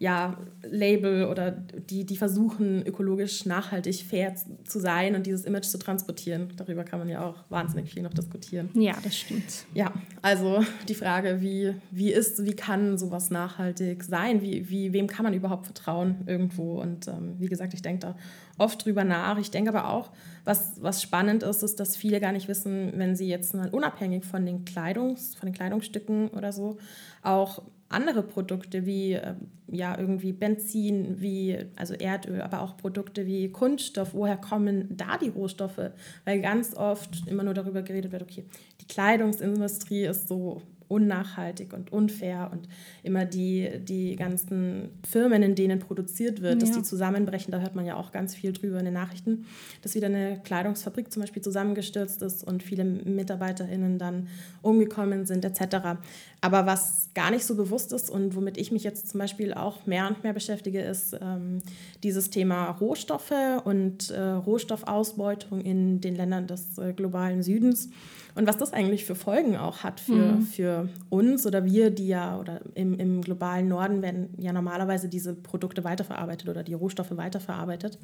ja, 0.01 0.35
Label 0.63 1.27
oder 1.27 1.51
die, 1.51 2.07
die 2.07 2.17
versuchen, 2.17 2.83
ökologisch 2.87 3.45
nachhaltig 3.45 4.03
fair 4.03 4.33
zu 4.63 4.79
sein 4.79 5.13
und 5.13 5.27
dieses 5.27 5.45
Image 5.45 5.65
zu 5.65 5.77
transportieren. 5.77 6.51
Darüber 6.57 6.83
kann 6.83 6.97
man 6.97 7.07
ja 7.07 7.23
auch 7.23 7.35
wahnsinnig 7.49 7.93
viel 7.93 8.01
noch 8.01 8.13
diskutieren. 8.15 8.71
Ja, 8.73 8.95
das 9.03 9.15
stimmt. 9.15 9.67
Ja, 9.75 9.93
also 10.23 10.65
die 10.87 10.95
Frage, 10.95 11.39
wie, 11.41 11.75
wie 11.91 12.11
ist, 12.11 12.43
wie 12.43 12.55
kann 12.55 12.97
sowas 12.97 13.29
nachhaltig 13.29 14.03
sein? 14.03 14.41
Wie, 14.41 14.67
wie, 14.71 14.91
wem 14.91 15.05
kann 15.05 15.23
man 15.23 15.35
überhaupt 15.35 15.67
vertrauen 15.67 16.23
irgendwo? 16.25 16.81
Und 16.81 17.07
ähm, 17.07 17.35
wie 17.37 17.47
gesagt, 17.47 17.75
ich 17.75 17.83
denke 17.83 17.99
da 17.99 18.15
oft 18.57 18.83
drüber 18.83 19.03
nach. 19.03 19.37
Ich 19.37 19.51
denke 19.51 19.69
aber 19.69 19.87
auch, 19.87 20.09
was, 20.45 20.81
was 20.81 21.03
spannend 21.03 21.43
ist, 21.43 21.61
ist, 21.61 21.79
dass 21.79 21.95
viele 21.95 22.19
gar 22.19 22.31
nicht 22.31 22.47
wissen, 22.47 22.93
wenn 22.95 23.15
sie 23.15 23.27
jetzt 23.27 23.53
mal 23.53 23.69
unabhängig 23.69 24.25
von 24.25 24.47
den 24.47 24.65
Kleidungs, 24.65 25.35
von 25.35 25.45
den 25.45 25.53
Kleidungsstücken 25.53 26.29
oder 26.29 26.51
so 26.51 26.79
auch 27.21 27.61
andere 27.93 28.23
Produkte 28.23 28.85
wie 28.85 29.13
äh, 29.13 29.35
ja 29.67 29.97
irgendwie 29.97 30.31
Benzin, 30.33 31.21
wie 31.21 31.57
also 31.75 31.93
Erdöl, 31.93 32.41
aber 32.41 32.61
auch 32.61 32.77
Produkte 32.77 33.25
wie 33.25 33.49
Kunststoff, 33.51 34.13
woher 34.13 34.37
kommen 34.37 34.95
da 34.95 35.17
die 35.17 35.29
Rohstoffe? 35.29 35.91
Weil 36.25 36.41
ganz 36.41 36.75
oft 36.75 37.27
immer 37.27 37.43
nur 37.43 37.53
darüber 37.53 37.81
geredet 37.81 38.11
wird, 38.11 38.23
okay, 38.23 38.45
die 38.81 38.87
Kleidungsindustrie 38.87 40.05
ist 40.05 40.27
so 40.27 40.61
unnachhaltig 40.91 41.71
und 41.71 41.93
unfair 41.93 42.49
und 42.51 42.67
immer 43.01 43.23
die, 43.23 43.79
die 43.81 44.17
ganzen 44.17 44.89
Firmen, 45.09 45.41
in 45.41 45.55
denen 45.55 45.79
produziert 45.79 46.41
wird, 46.41 46.55
ja. 46.55 46.59
dass 46.59 46.75
die 46.75 46.83
zusammenbrechen, 46.83 47.51
da 47.51 47.59
hört 47.59 47.75
man 47.75 47.85
ja 47.85 47.95
auch 47.95 48.11
ganz 48.11 48.35
viel 48.35 48.51
drüber 48.51 48.77
in 48.79 48.85
den 48.85 48.93
Nachrichten, 48.93 49.45
dass 49.81 49.95
wieder 49.95 50.07
eine 50.07 50.41
Kleidungsfabrik 50.43 51.11
zum 51.11 51.21
Beispiel 51.21 51.41
zusammengestürzt 51.41 52.21
ist 52.21 52.43
und 52.43 52.61
viele 52.61 52.83
MitarbeiterInnen 52.83 53.97
dann 53.97 54.27
umgekommen 54.61 55.25
sind 55.25 55.45
etc. 55.45 55.97
Aber 56.41 56.65
was 56.65 57.09
gar 57.13 57.31
nicht 57.31 57.45
so 57.45 57.55
bewusst 57.55 57.93
ist 57.93 58.09
und 58.09 58.35
womit 58.35 58.57
ich 58.57 58.73
mich 58.73 58.83
jetzt 58.83 59.07
zum 59.09 59.19
Beispiel 59.19 59.53
auch 59.53 59.85
mehr 59.85 60.07
und 60.07 60.23
mehr 60.23 60.33
beschäftige, 60.33 60.81
ist 60.81 61.17
ähm, 61.21 61.59
dieses 62.03 62.29
Thema 62.31 62.69
Rohstoffe 62.69 63.31
und 63.63 64.09
äh, 64.09 64.19
Rohstoffausbeutung 64.19 65.61
in 65.61 66.01
den 66.01 66.15
Ländern 66.15 66.47
des 66.47 66.77
äh, 66.77 66.91
globalen 66.91 67.43
Südens 67.43 67.89
und 68.35 68.47
was 68.47 68.57
das 68.57 68.73
eigentlich 68.73 69.05
für 69.05 69.15
Folgen 69.15 69.57
auch 69.57 69.83
hat 69.83 69.99
für, 69.99 70.13
mhm. 70.13 70.41
für 70.41 70.80
uns 71.09 71.45
oder 71.45 71.65
wir, 71.65 71.89
die 71.91 72.07
ja 72.07 72.37
oder 72.39 72.61
im, 72.75 72.97
im 72.99 73.21
globalen 73.21 73.67
Norden 73.67 74.01
werden 74.01 74.29
ja 74.37 74.53
normalerweise 74.53 75.09
diese 75.09 75.33
Produkte 75.33 75.83
weiterverarbeitet 75.83 76.49
oder 76.49 76.63
die 76.63 76.73
Rohstoffe 76.73 77.15
weiterverarbeitet. 77.15 77.97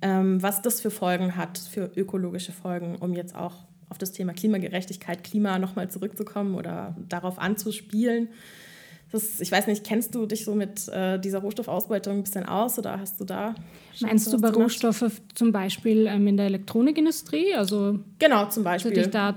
Ähm, 0.00 0.42
was 0.42 0.62
das 0.62 0.80
für 0.80 0.90
Folgen 0.90 1.36
hat, 1.36 1.58
für 1.58 1.90
ökologische 1.96 2.52
Folgen, 2.52 2.96
um 2.96 3.14
jetzt 3.14 3.34
auch 3.34 3.54
auf 3.88 3.98
das 3.98 4.12
Thema 4.12 4.32
Klimagerechtigkeit, 4.32 5.24
Klima 5.24 5.58
nochmal 5.58 5.90
zurückzukommen 5.90 6.54
oder 6.54 6.96
darauf 7.08 7.38
anzuspielen. 7.38 8.28
Das, 9.10 9.40
ich 9.40 9.50
weiß 9.50 9.66
nicht, 9.68 9.84
kennst 9.84 10.14
du 10.14 10.26
dich 10.26 10.44
so 10.44 10.54
mit 10.54 10.86
äh, 10.88 11.18
dieser 11.18 11.38
Rohstoffausbeutung 11.38 12.18
ein 12.18 12.22
bisschen 12.24 12.44
aus 12.44 12.78
oder 12.78 13.00
hast 13.00 13.18
du 13.18 13.24
da? 13.24 13.54
Meinst 14.00 14.30
du 14.30 14.38
bei 14.38 14.50
Rohstoffe 14.50 15.22
zum 15.34 15.50
Beispiel 15.50 16.06
ähm, 16.06 16.26
in 16.26 16.36
der 16.36 16.46
Elektronikindustrie? 16.46 17.54
Also 17.54 18.00
genau, 18.18 18.50
zum 18.50 18.64
Beispiel. 18.64 19.06
Da, 19.06 19.34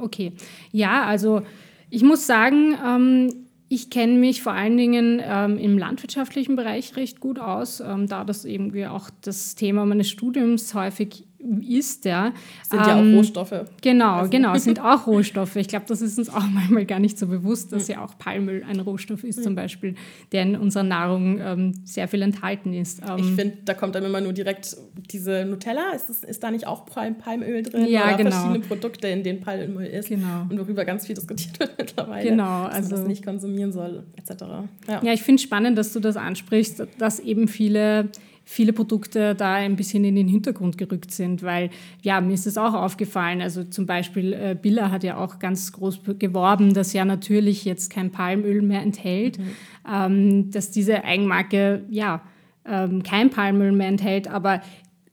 okay. 0.00 0.32
Ja, 0.70 1.06
also 1.06 1.42
ich 1.90 2.02
muss 2.02 2.26
sagen, 2.26 2.76
ähm, 2.84 3.46
ich 3.68 3.90
kenne 3.90 4.14
mich 4.14 4.42
vor 4.42 4.52
allen 4.52 4.76
Dingen 4.76 5.20
ähm, 5.22 5.56
im 5.58 5.78
landwirtschaftlichen 5.78 6.56
Bereich 6.56 6.96
recht 6.96 7.20
gut 7.20 7.38
aus, 7.38 7.80
ähm, 7.80 8.08
da 8.08 8.24
das 8.24 8.44
irgendwie 8.44 8.86
auch 8.86 9.10
das 9.20 9.54
Thema 9.54 9.86
meines 9.86 10.08
Studiums 10.08 10.74
häufig 10.74 11.24
ist, 11.68 12.04
ja. 12.04 12.32
Sind 12.68 12.80
ja 12.80 12.98
ähm, 12.98 13.14
auch 13.14 13.18
Rohstoffe. 13.18 13.64
Genau, 13.82 14.14
also. 14.14 14.30
genau, 14.30 14.56
sind 14.56 14.80
auch 14.84 15.06
Rohstoffe. 15.06 15.56
Ich 15.56 15.68
glaube, 15.68 15.86
das 15.88 16.02
ist 16.02 16.18
uns 16.18 16.28
auch 16.28 16.46
manchmal 16.48 16.84
gar 16.84 16.98
nicht 16.98 17.18
so 17.18 17.26
bewusst, 17.26 17.72
dass 17.72 17.88
ja 17.88 18.04
auch 18.04 18.18
Palmöl 18.18 18.62
ein 18.68 18.80
Rohstoff 18.80 19.24
ist, 19.24 19.42
zum 19.42 19.54
Beispiel, 19.54 19.94
der 20.32 20.42
in 20.42 20.56
unserer 20.56 20.82
Nahrung 20.82 21.40
ähm, 21.40 21.74
sehr 21.84 22.08
viel 22.08 22.22
enthalten 22.22 22.72
ist. 22.72 23.00
Ähm, 23.00 23.18
ich 23.18 23.30
finde, 23.30 23.58
da 23.64 23.74
kommt 23.74 23.94
dann 23.94 24.04
immer 24.04 24.20
nur 24.20 24.32
direkt 24.32 24.76
diese 25.10 25.44
Nutella. 25.44 25.92
Ist, 25.94 26.08
das, 26.08 26.24
ist 26.24 26.42
da 26.42 26.50
nicht 26.50 26.66
auch 26.66 26.84
Palmöl 26.86 27.62
drin? 27.62 27.86
Ja, 27.86 28.08
Oder 28.08 28.16
genau. 28.16 28.30
verschiedene 28.30 28.60
Produkte, 28.60 29.08
in 29.08 29.22
denen 29.22 29.40
Palmöl 29.40 29.86
ist. 29.86 30.08
Genau. 30.08 30.46
Und 30.48 30.58
worüber 30.58 30.84
ganz 30.84 31.06
viel 31.06 31.14
diskutiert 31.14 31.58
wird 31.58 31.74
mittlerweile. 31.78 32.28
Genau, 32.28 32.66
dass 32.66 32.76
also. 32.76 32.90
man 32.90 33.00
das 33.00 33.08
nicht 33.08 33.24
konsumieren 33.24 33.72
soll, 33.72 34.04
etc. 34.16 34.42
Ja, 34.88 35.02
ja 35.02 35.12
ich 35.12 35.22
finde 35.22 35.36
es 35.36 35.42
spannend, 35.42 35.78
dass 35.78 35.92
du 35.92 36.00
das 36.00 36.16
ansprichst, 36.16 36.86
dass 36.98 37.18
eben 37.18 37.48
viele 37.48 38.10
viele 38.50 38.72
Produkte 38.72 39.36
da 39.36 39.54
ein 39.54 39.76
bisschen 39.76 40.02
in 40.02 40.16
den 40.16 40.26
Hintergrund 40.26 40.76
gerückt 40.76 41.12
sind, 41.12 41.44
weil 41.44 41.70
ja, 42.02 42.20
mir 42.20 42.34
ist 42.34 42.48
es 42.48 42.58
auch 42.58 42.74
aufgefallen, 42.74 43.40
also 43.40 43.62
zum 43.62 43.86
Beispiel 43.86 44.32
äh, 44.32 44.56
Billa 44.60 44.90
hat 44.90 45.04
ja 45.04 45.18
auch 45.18 45.38
ganz 45.38 45.70
groß 45.70 46.00
geworben, 46.18 46.74
dass 46.74 46.92
ja 46.92 47.04
natürlich 47.04 47.64
jetzt 47.64 47.92
kein 47.92 48.10
Palmöl 48.10 48.60
mehr 48.60 48.82
enthält, 48.82 49.38
mhm. 49.38 49.44
ähm, 49.88 50.50
dass 50.50 50.72
diese 50.72 51.04
Eigenmarke 51.04 51.84
ja 51.90 52.22
ähm, 52.66 53.04
kein 53.04 53.30
Palmöl 53.30 53.70
mehr 53.70 53.86
enthält, 53.86 54.26
aber 54.26 54.62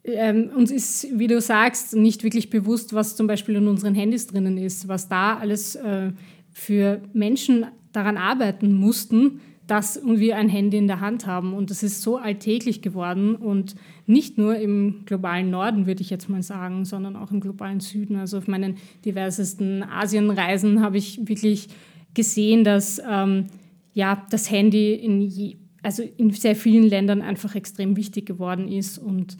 ähm, 0.03 0.49
uns 0.55 0.71
ist, 0.71 1.07
wie 1.19 1.27
du 1.27 1.39
sagst, 1.39 1.95
nicht 1.95 2.23
wirklich 2.23 2.49
bewusst, 2.49 2.95
was 2.95 3.15
zum 3.15 3.27
Beispiel 3.27 3.53
in 3.57 3.67
unseren 3.67 3.93
Handys 3.93 4.25
drinnen 4.25 4.57
ist, 4.57 4.87
was 4.87 5.09
da 5.09 5.37
alles 5.37 5.75
äh, 5.75 6.11
für 6.51 7.01
Menschen 7.13 7.67
daran 7.91 8.17
arbeiten 8.17 8.73
mussten, 8.73 9.41
dass 9.67 10.01
wir 10.05 10.37
ein 10.37 10.47
Handy 10.49 10.77
in 10.77 10.87
der 10.87 11.01
Hand 11.01 11.27
haben. 11.27 11.53
Und 11.53 11.69
das 11.69 11.83
ist 11.83 12.01
so 12.01 12.17
alltäglich 12.17 12.81
geworden 12.81 13.35
und 13.35 13.75
nicht 14.05 14.37
nur 14.37 14.55
im 14.57 15.03
globalen 15.05 15.49
Norden, 15.49 15.85
würde 15.85 16.01
ich 16.01 16.09
jetzt 16.09 16.29
mal 16.29 16.41
sagen, 16.41 16.85
sondern 16.85 17.17
auch 17.17 17.31
im 17.31 17.41
globalen 17.41 17.81
Süden. 17.81 18.15
Also 18.15 18.37
auf 18.37 18.47
meinen 18.47 18.77
diversesten 19.03 19.83
Asienreisen 19.83 20.81
habe 20.81 20.97
ich 20.97 21.27
wirklich 21.27 21.67
gesehen, 22.13 22.63
dass 22.63 23.01
ähm, 23.07 23.47
ja, 23.93 24.25
das 24.29 24.49
Handy 24.49 24.93
in, 24.93 25.21
je, 25.21 25.57
also 25.83 26.01
in 26.01 26.31
sehr 26.31 26.55
vielen 26.55 26.87
Ländern 26.87 27.21
einfach 27.21 27.55
extrem 27.55 27.97
wichtig 27.97 28.25
geworden 28.25 28.69
ist 28.69 28.97
und 28.97 29.37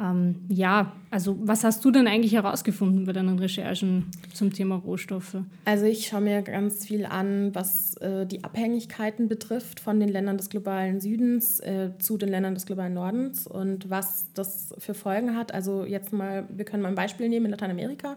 ähm, 0.00 0.36
ja, 0.48 0.92
also 1.10 1.36
was 1.42 1.64
hast 1.64 1.84
du 1.84 1.90
denn 1.90 2.06
eigentlich 2.06 2.32
herausgefunden 2.32 3.04
bei 3.04 3.12
deinen 3.12 3.38
Recherchen 3.38 4.06
zum 4.32 4.52
Thema 4.52 4.76
Rohstoffe? 4.76 5.36
Also 5.66 5.84
ich 5.84 6.06
schaue 6.06 6.22
mir 6.22 6.40
ganz 6.40 6.86
viel 6.86 7.04
an, 7.04 7.54
was 7.54 7.96
äh, 7.98 8.24
die 8.24 8.42
Abhängigkeiten 8.42 9.28
betrifft 9.28 9.80
von 9.80 10.00
den 10.00 10.08
Ländern 10.08 10.38
des 10.38 10.48
globalen 10.48 11.00
Südens 11.00 11.60
äh, 11.60 11.90
zu 11.98 12.16
den 12.16 12.30
Ländern 12.30 12.54
des 12.54 12.64
globalen 12.64 12.94
Nordens 12.94 13.46
und 13.46 13.90
was 13.90 14.32
das 14.32 14.74
für 14.78 14.94
Folgen 14.94 15.36
hat. 15.36 15.52
Also 15.52 15.84
jetzt 15.84 16.12
mal, 16.12 16.48
wir 16.48 16.64
können 16.64 16.82
mal 16.82 16.88
ein 16.88 16.94
Beispiel 16.94 17.28
nehmen 17.28 17.46
in 17.46 17.50
Lateinamerika. 17.50 18.16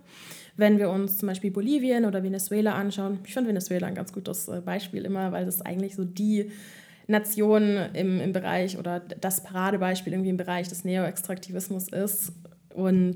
Wenn 0.56 0.80
wir 0.80 0.90
uns 0.90 1.18
zum 1.18 1.28
Beispiel 1.28 1.52
Bolivien 1.52 2.06
oder 2.06 2.24
Venezuela 2.24 2.74
anschauen, 2.76 3.20
ich 3.26 3.34
finde 3.34 3.50
Venezuela 3.50 3.88
ein 3.88 3.96
ganz 3.96 4.14
gutes 4.14 4.48
äh, 4.48 4.62
Beispiel 4.64 5.04
immer, 5.04 5.34
weil 5.34 5.46
das 5.46 5.62
eigentlich 5.62 5.96
so 5.96 6.06
die 6.06 6.52
Nation 7.08 7.78
im, 7.94 8.20
im 8.20 8.34
Bereich 8.34 8.78
oder 8.78 9.00
das 9.00 9.44
Paradebeispiel 9.44 10.14
irgendwie 10.14 10.30
im 10.30 10.38
Bereich 10.38 10.68
des 10.68 10.84
Neoextraktivismus 10.84 11.90
ist. 11.90 12.32
Und 12.74 13.16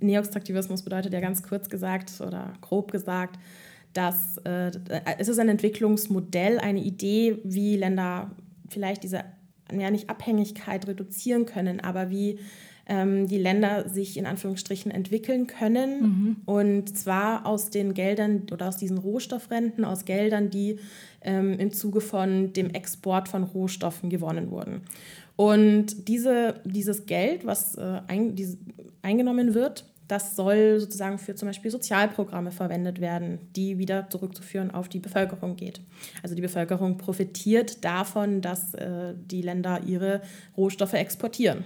Neoextraktivismus 0.00 0.82
bedeutet 0.82 1.12
ja 1.12 1.20
ganz 1.20 1.42
kurz 1.42 1.68
gesagt 1.68 2.20
oder 2.20 2.52
grob 2.60 2.92
gesagt, 2.92 3.38
dass 3.92 4.38
äh, 4.44 4.70
es 5.18 5.28
ist 5.28 5.38
ein 5.38 5.48
Entwicklungsmodell, 5.48 6.58
eine 6.58 6.80
Idee, 6.80 7.38
wie 7.44 7.76
Länder 7.76 8.30
vielleicht 8.68 9.02
diese 9.02 9.24
ja 9.72 9.90
nicht 9.90 10.08
Abhängigkeit 10.08 10.86
reduzieren 10.86 11.46
können, 11.46 11.80
aber 11.80 12.10
wie 12.10 12.38
ähm, 12.88 13.28
die 13.28 13.38
Länder 13.38 13.88
sich 13.88 14.16
in 14.16 14.26
Anführungsstrichen 14.26 14.90
entwickeln 14.90 15.46
können. 15.46 16.00
Mhm. 16.00 16.36
Und 16.46 16.96
zwar 16.96 17.46
aus 17.46 17.70
den 17.70 17.94
Geldern 17.94 18.46
oder 18.50 18.68
aus 18.68 18.78
diesen 18.78 18.98
Rohstoffrenten, 18.98 19.84
aus 19.84 20.04
Geldern, 20.04 20.50
die 20.50 20.78
ähm, 21.20 21.58
im 21.58 21.72
Zuge 21.72 22.00
von 22.00 22.52
dem 22.52 22.70
Export 22.70 23.28
von 23.28 23.44
Rohstoffen 23.44 24.08
gewonnen 24.08 24.50
wurden. 24.50 24.82
Und 25.36 26.08
diese, 26.08 26.60
dieses 26.64 27.06
Geld, 27.06 27.46
was 27.46 27.76
äh, 27.76 28.00
ein, 28.08 28.34
diese, 28.34 28.56
eingenommen 29.02 29.54
wird, 29.54 29.84
das 30.08 30.36
soll 30.36 30.80
sozusagen 30.80 31.18
für 31.18 31.34
zum 31.34 31.48
Beispiel 31.48 31.70
Sozialprogramme 31.70 32.50
verwendet 32.50 33.00
werden, 33.00 33.38
die 33.54 33.78
wieder 33.78 34.08
zurückzuführen 34.08 34.70
auf 34.70 34.88
die 34.88 35.00
Bevölkerung 35.00 35.56
geht. 35.56 35.82
Also 36.22 36.34
die 36.34 36.40
Bevölkerung 36.40 36.96
profitiert 36.96 37.84
davon, 37.84 38.40
dass 38.40 38.72
äh, 38.72 39.14
die 39.30 39.42
Länder 39.42 39.82
ihre 39.86 40.22
Rohstoffe 40.56 40.94
exportieren. 40.94 41.64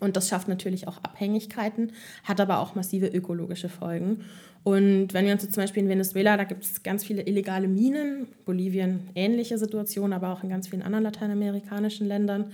Und 0.00 0.16
das 0.16 0.28
schafft 0.28 0.48
natürlich 0.48 0.88
auch 0.88 0.98
Abhängigkeiten, 0.98 1.92
hat 2.24 2.40
aber 2.40 2.58
auch 2.58 2.74
massive 2.74 3.06
ökologische 3.06 3.68
Folgen. 3.68 4.24
Und 4.64 5.12
wenn 5.12 5.26
wir 5.26 5.32
uns 5.32 5.42
jetzt 5.42 5.54
zum 5.54 5.62
Beispiel 5.62 5.82
in 5.82 5.88
Venezuela, 5.90 6.36
da 6.38 6.44
gibt 6.44 6.64
es 6.64 6.82
ganz 6.82 7.04
viele 7.04 7.22
illegale 7.22 7.68
Minen, 7.68 8.26
Bolivien 8.46 9.10
ähnliche 9.14 9.58
Situation, 9.58 10.12
aber 10.12 10.30
auch 10.30 10.42
in 10.42 10.48
ganz 10.48 10.68
vielen 10.68 10.82
anderen 10.82 11.04
lateinamerikanischen 11.04 12.06
Ländern. 12.06 12.50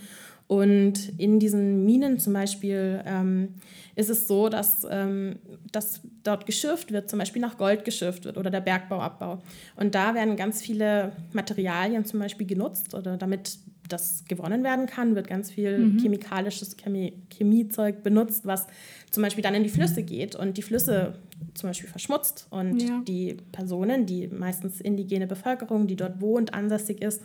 Und 0.49 1.13
in 1.17 1.39
diesen 1.39 1.85
Minen 1.85 2.19
zum 2.19 2.33
Beispiel 2.33 3.01
ähm, 3.07 3.55
ist 3.95 4.11
es 4.11 4.27
so, 4.27 4.49
dass, 4.49 4.85
ähm, 4.91 5.37
dass 5.71 6.01
dort 6.25 6.47
geschürft 6.47 6.91
wird, 6.91 7.09
zum 7.09 7.21
Beispiel 7.21 7.41
nach 7.41 7.57
Gold 7.57 7.85
geschürft 7.85 8.25
wird 8.25 8.37
oder 8.37 8.51
der 8.51 8.61
Bergbauabbau. 8.61 9.39
Und 9.77 9.95
da 9.95 10.17
werden 10.17 10.35
ganz 10.35 10.61
viele 10.61 11.13
Materialien 11.33 12.05
zum 12.05 12.19
Beispiel 12.19 12.49
genutzt 12.49 12.95
oder 12.95 13.17
damit 13.17 13.61
das 13.93 14.25
gewonnen 14.29 14.65
werden 14.65 14.87
kann, 14.87 15.15
wird 15.15 15.29
ganz 15.29 15.51
viel 15.51 15.79
mhm. 15.79 15.99
chemikalisches 15.99 16.77
Chemie, 16.77 17.15
Chemiezeug 17.31 18.03
benutzt, 18.03 18.47
was 18.47 18.67
zum 19.11 19.23
Beispiel 19.23 19.43
dann 19.43 19.55
in 19.55 19.63
die 19.63 19.69
Flüsse 19.69 20.03
geht 20.03 20.37
und 20.37 20.57
die 20.57 20.63
Flüsse 20.63 21.15
zum 21.55 21.71
Beispiel 21.71 21.89
verschmutzt 21.89 22.47
und 22.51 22.83
ja. 22.83 23.03
die 23.07 23.37
Personen, 23.53 24.07
die 24.07 24.29
meistens 24.29 24.81
indigene 24.81 25.27
Bevölkerung, 25.27 25.87
die 25.87 25.97
dort 25.97 26.21
wohnt, 26.21 26.55
ansässig 26.55 27.03
ist, 27.03 27.23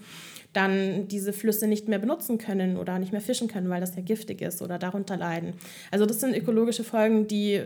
dann 0.54 1.08
diese 1.10 1.34
Flüsse 1.34 1.68
nicht 1.68 1.88
mehr 1.88 2.00
benutzen 2.00 2.38
können 2.38 2.78
oder 2.78 2.98
nicht 2.98 3.12
mehr 3.12 3.22
fischen 3.22 3.48
können, 3.48 3.70
weil 3.70 3.82
das 3.82 3.96
ja 3.96 4.02
giftig 4.02 4.42
ist 4.42 4.62
oder 4.62 4.80
darunter 4.80 5.18
leiden. 5.18 5.54
Also 5.92 6.06
das 6.06 6.22
sind 6.22 6.36
ökologische 6.36 6.84
Folgen, 6.84 7.28
die, 7.28 7.62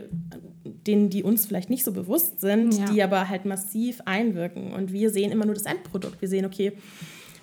denen 0.86 1.08
die 1.08 1.22
uns 1.22 1.46
vielleicht 1.46 1.70
nicht 1.70 1.84
so 1.84 1.92
bewusst 1.92 2.40
sind, 2.40 2.76
ja. 2.76 2.84
die 2.86 3.02
aber 3.02 3.28
halt 3.28 3.44
massiv 3.44 4.00
einwirken. 4.06 4.72
Und 4.72 4.92
wir 4.92 5.10
sehen 5.10 5.30
immer 5.30 5.46
nur 5.46 5.54
das 5.54 5.66
Endprodukt. 5.66 6.20
Wir 6.20 6.28
sehen, 6.28 6.44
okay, 6.44 6.72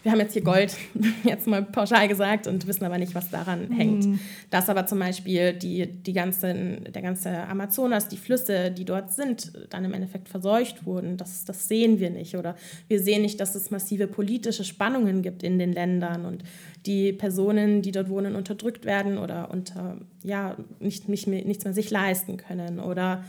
wir 0.04 0.12
haben 0.12 0.20
jetzt 0.20 0.34
hier 0.34 0.44
Gold, 0.44 0.76
jetzt 1.24 1.48
mal 1.48 1.64
pauschal 1.64 2.08
gesagt, 2.08 2.48
und 2.48 2.66
wissen 2.68 2.86
aber 2.86 2.98
nicht, 2.98 3.16
was 3.16 3.30
daran 3.30 3.72
hängt. 3.72 4.06
Mhm. 4.06 4.20
Dass 4.50 4.70
aber 4.70 4.86
zum 4.86 5.00
Beispiel 5.00 5.54
die, 5.54 5.86
die 5.86 6.14
ganzen, 6.14 6.92
der 6.92 7.02
ganze 7.02 7.44
Amazonas, 7.44 8.08
die 8.08 8.18
Flüsse, 8.18 8.72
die 8.72 8.86
dort 8.86 9.12
sind, 9.12 9.52
dann 9.70 9.84
im 9.84 9.94
Endeffekt 9.94 10.30
verseucht 10.30 10.86
wurden, 10.86 11.18
das, 11.18 11.46
das 11.46 11.68
sehen 11.68 12.00
wir 12.00 12.10
nicht. 12.10 12.36
Oder 12.36 12.56
wir 12.88 13.02
sehen 13.02 13.22
nicht, 13.22 13.40
dass 13.40 13.56
es 13.56 13.72
massive 13.72 14.08
politische 14.08 14.64
Spannungen 14.64 15.22
gibt 15.22 15.44
in 15.44 15.60
den 15.60 15.74
Ländern 15.74 16.26
und 16.26 16.44
die 16.86 17.12
Personen, 17.12 17.82
die 17.82 17.92
dort 17.92 18.10
wohnen, 18.10 18.36
unterdrückt 18.36 18.86
werden 18.86 19.18
oder 19.18 19.52
unter, 19.52 19.98
ja, 20.24 20.56
nicht, 20.80 21.10
nicht 21.10 21.28
mehr, 21.28 21.44
nichts 21.44 21.66
mehr 21.66 21.74
sich 21.74 21.92
leisten 21.92 22.38
können. 22.38 22.80
Oder 22.80 23.24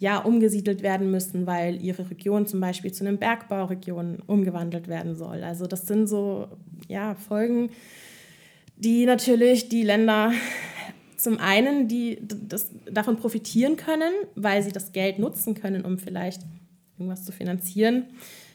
ja, 0.00 0.18
umgesiedelt 0.18 0.82
werden 0.82 1.10
müssen, 1.10 1.46
weil 1.46 1.80
ihre 1.80 2.08
Region 2.08 2.46
zum 2.46 2.58
Beispiel 2.58 2.90
zu 2.90 3.06
einem 3.06 3.18
Bergbauregion 3.18 4.20
umgewandelt 4.26 4.88
werden 4.88 5.14
soll. 5.14 5.44
Also 5.44 5.66
das 5.66 5.86
sind 5.86 6.08
so 6.08 6.48
ja, 6.88 7.14
Folgen, 7.14 7.68
die 8.76 9.04
natürlich 9.04 9.68
die 9.68 9.82
Länder 9.82 10.32
zum 11.18 11.38
einen, 11.38 11.86
die 11.86 12.18
das, 12.22 12.70
davon 12.90 13.18
profitieren 13.18 13.76
können, 13.76 14.12
weil 14.34 14.62
sie 14.62 14.72
das 14.72 14.92
Geld 14.92 15.18
nutzen 15.18 15.54
können, 15.54 15.84
um 15.84 15.98
vielleicht 15.98 16.46
irgendwas 16.98 17.26
zu 17.26 17.32
finanzieren. 17.32 18.04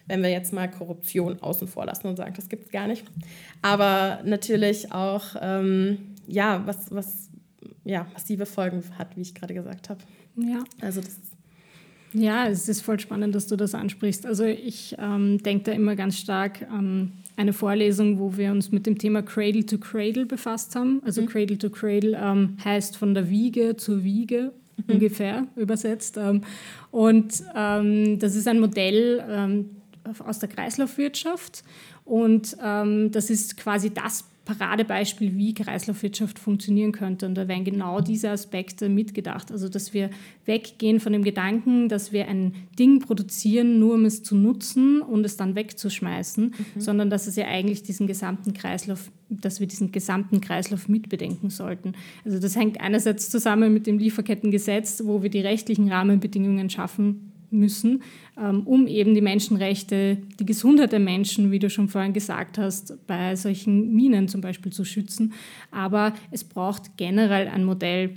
Wenn 0.08 0.24
wir 0.24 0.32
jetzt 0.32 0.52
mal 0.52 0.70
Korruption 0.70 1.44
außen 1.44 1.68
vor 1.68 1.86
lassen 1.86 2.08
und 2.08 2.16
sagen, 2.16 2.34
das 2.36 2.50
gibt 2.50 2.66
es 2.66 2.72
gar 2.72 2.88
nicht. 2.88 3.06
Aber 3.62 4.22
natürlich 4.26 4.92
auch, 4.92 5.36
ähm, 5.40 6.16
ja, 6.26 6.64
was, 6.66 6.90
was 6.90 7.30
ja, 7.84 8.08
massive 8.14 8.48
Folgen 8.48 8.84
hat, 8.98 9.16
wie 9.16 9.22
ich 9.22 9.36
gerade 9.36 9.54
gesagt 9.54 9.90
habe. 9.90 10.00
Ja. 10.38 10.64
Also 10.82 11.02
das 11.02 11.18
ja, 12.14 12.48
es 12.48 12.70
ist 12.70 12.82
voll 12.82 13.00
spannend, 13.00 13.36
dass 13.36 13.48
du 13.48 13.56
das 13.56 13.76
ansprichst. 13.76 14.26
Also 14.26 14.46
ich 14.46 14.96
ähm, 15.00 15.42
denke 15.44 15.66
da 15.66 15.72
immer 15.74 15.96
ganz 15.96 16.18
stark 16.18 16.62
an 16.72 17.12
eine 17.38 17.54
Vorlesung, 17.54 18.20
wo 18.20 18.38
wir 18.38 18.52
uns 18.52 18.72
mit 18.72 18.86
dem 18.86 18.98
Thema 18.98 19.22
Cradle 19.22 19.66
to 19.66 19.78
Cradle 19.78 20.26
befasst 20.26 20.76
haben. 20.76 21.02
Also 21.06 21.22
mhm. 21.22 21.28
Cradle 21.28 21.58
to 21.58 21.70
Cradle 21.70 22.18
ähm, 22.22 22.58
heißt 22.64 22.98
von 22.98 23.14
der 23.14 23.30
Wiege 23.30 23.76
zur 23.76 24.04
Wiege 24.04 24.54
mhm. 24.78 24.96
ungefähr 24.96 25.48
übersetzt. 25.56 26.18
Ähm, 26.18 26.42
und 26.92 27.44
ähm, 27.56 28.20
das 28.20 28.36
ist 28.36 28.48
ein 28.48 28.60
Modell 28.60 29.24
ähm, 29.30 29.70
aus 30.20 30.40
der 30.40 30.50
Kreislaufwirtschaft. 30.50 31.64
Und 32.06 32.56
ähm, 32.64 33.12
das 33.12 33.30
ist 33.30 33.58
quasi 33.58 33.90
das 33.90 34.26
Paradebeispiel, 34.46 35.36
wie 35.36 35.54
Kreislaufwirtschaft 35.54 36.40
funktionieren 36.40 36.92
könnte. 36.92 37.26
Und 37.26 37.36
da 37.36 37.48
werden 37.48 37.66
genau 37.66 38.00
diese 38.00 38.30
Aspekte 38.30 38.88
mitgedacht. 38.90 39.52
Also, 39.52 39.68
dass 39.68 39.94
wir 39.94 40.12
weggehen 40.46 41.00
von 41.00 41.14
dem 41.14 41.24
Gedanken, 41.24 41.90
dass 41.90 42.12
wir 42.12 42.28
ein 42.28 42.54
Ding 42.78 43.00
produzieren, 43.00 43.80
nur 43.80 43.96
um 43.96 44.06
es 44.06 44.24
zu 44.24 44.36
nutzen 44.36 45.02
und 45.02 45.26
es 45.26 45.36
dann 45.36 45.56
wegzuschmeißen, 45.56 46.46
mhm. 46.46 46.80
sondern 46.80 47.10
dass 47.10 47.28
es 47.28 47.36
ja 47.36 47.46
eigentlich 47.46 47.84
diesen 47.84 48.08
gesamten 48.08 48.54
Kreislauf, 48.54 49.12
dass 49.30 49.60
wir 49.60 49.68
diesen 49.68 49.92
gesamten 49.92 50.40
Kreislauf 50.42 50.88
mitbedenken 50.88 51.50
sollten. 51.50 51.94
Also, 52.24 52.40
das 52.40 52.56
hängt 52.56 52.80
einerseits 52.80 53.30
zusammen 53.30 53.74
mit 53.74 53.88
dem 53.88 53.98
Lieferkettengesetz, 53.98 55.02
wo 55.06 55.24
wir 55.24 55.30
die 55.30 55.42
rechtlichen 55.42 55.92
Rahmenbedingungen 55.92 56.70
schaffen 56.70 57.32
müssen, 57.56 58.04
ähm, 58.38 58.62
um 58.66 58.88
eben 58.88 59.14
die 59.14 59.22
Menschenrechte, 59.22 60.18
die 60.40 60.46
Gesundheit 60.46 60.92
der 60.92 61.00
Menschen, 61.00 61.52
wie 61.52 61.60
du 61.60 61.70
schon 61.70 61.88
vorhin 61.88 62.14
gesagt 62.14 62.58
hast, 62.58 63.06
bei 63.08 63.36
solchen 63.36 63.94
Minen 63.94 64.28
zum 64.28 64.42
Beispiel 64.42 64.72
zu 64.72 64.86
schützen. 64.86 65.34
Aber 65.72 66.14
es 66.32 66.44
braucht 66.44 66.98
generell 66.98 67.48
ein 67.48 67.64
Modell, 67.64 68.16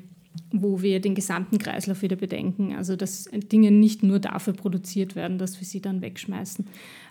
wo 0.52 0.82
wir 0.82 1.00
den 1.00 1.14
gesamten 1.14 1.58
Kreislauf 1.58 2.02
wieder 2.02 2.16
bedenken. 2.16 2.74
Also 2.74 2.96
dass 2.96 3.28
Dinge 3.52 3.70
nicht 3.70 4.02
nur 4.02 4.18
dafür 4.18 4.52
produziert 4.52 5.16
werden, 5.16 5.38
dass 5.38 5.60
wir 5.60 5.66
sie 5.66 5.80
dann 5.80 6.00
wegschmeißen. 6.00 6.66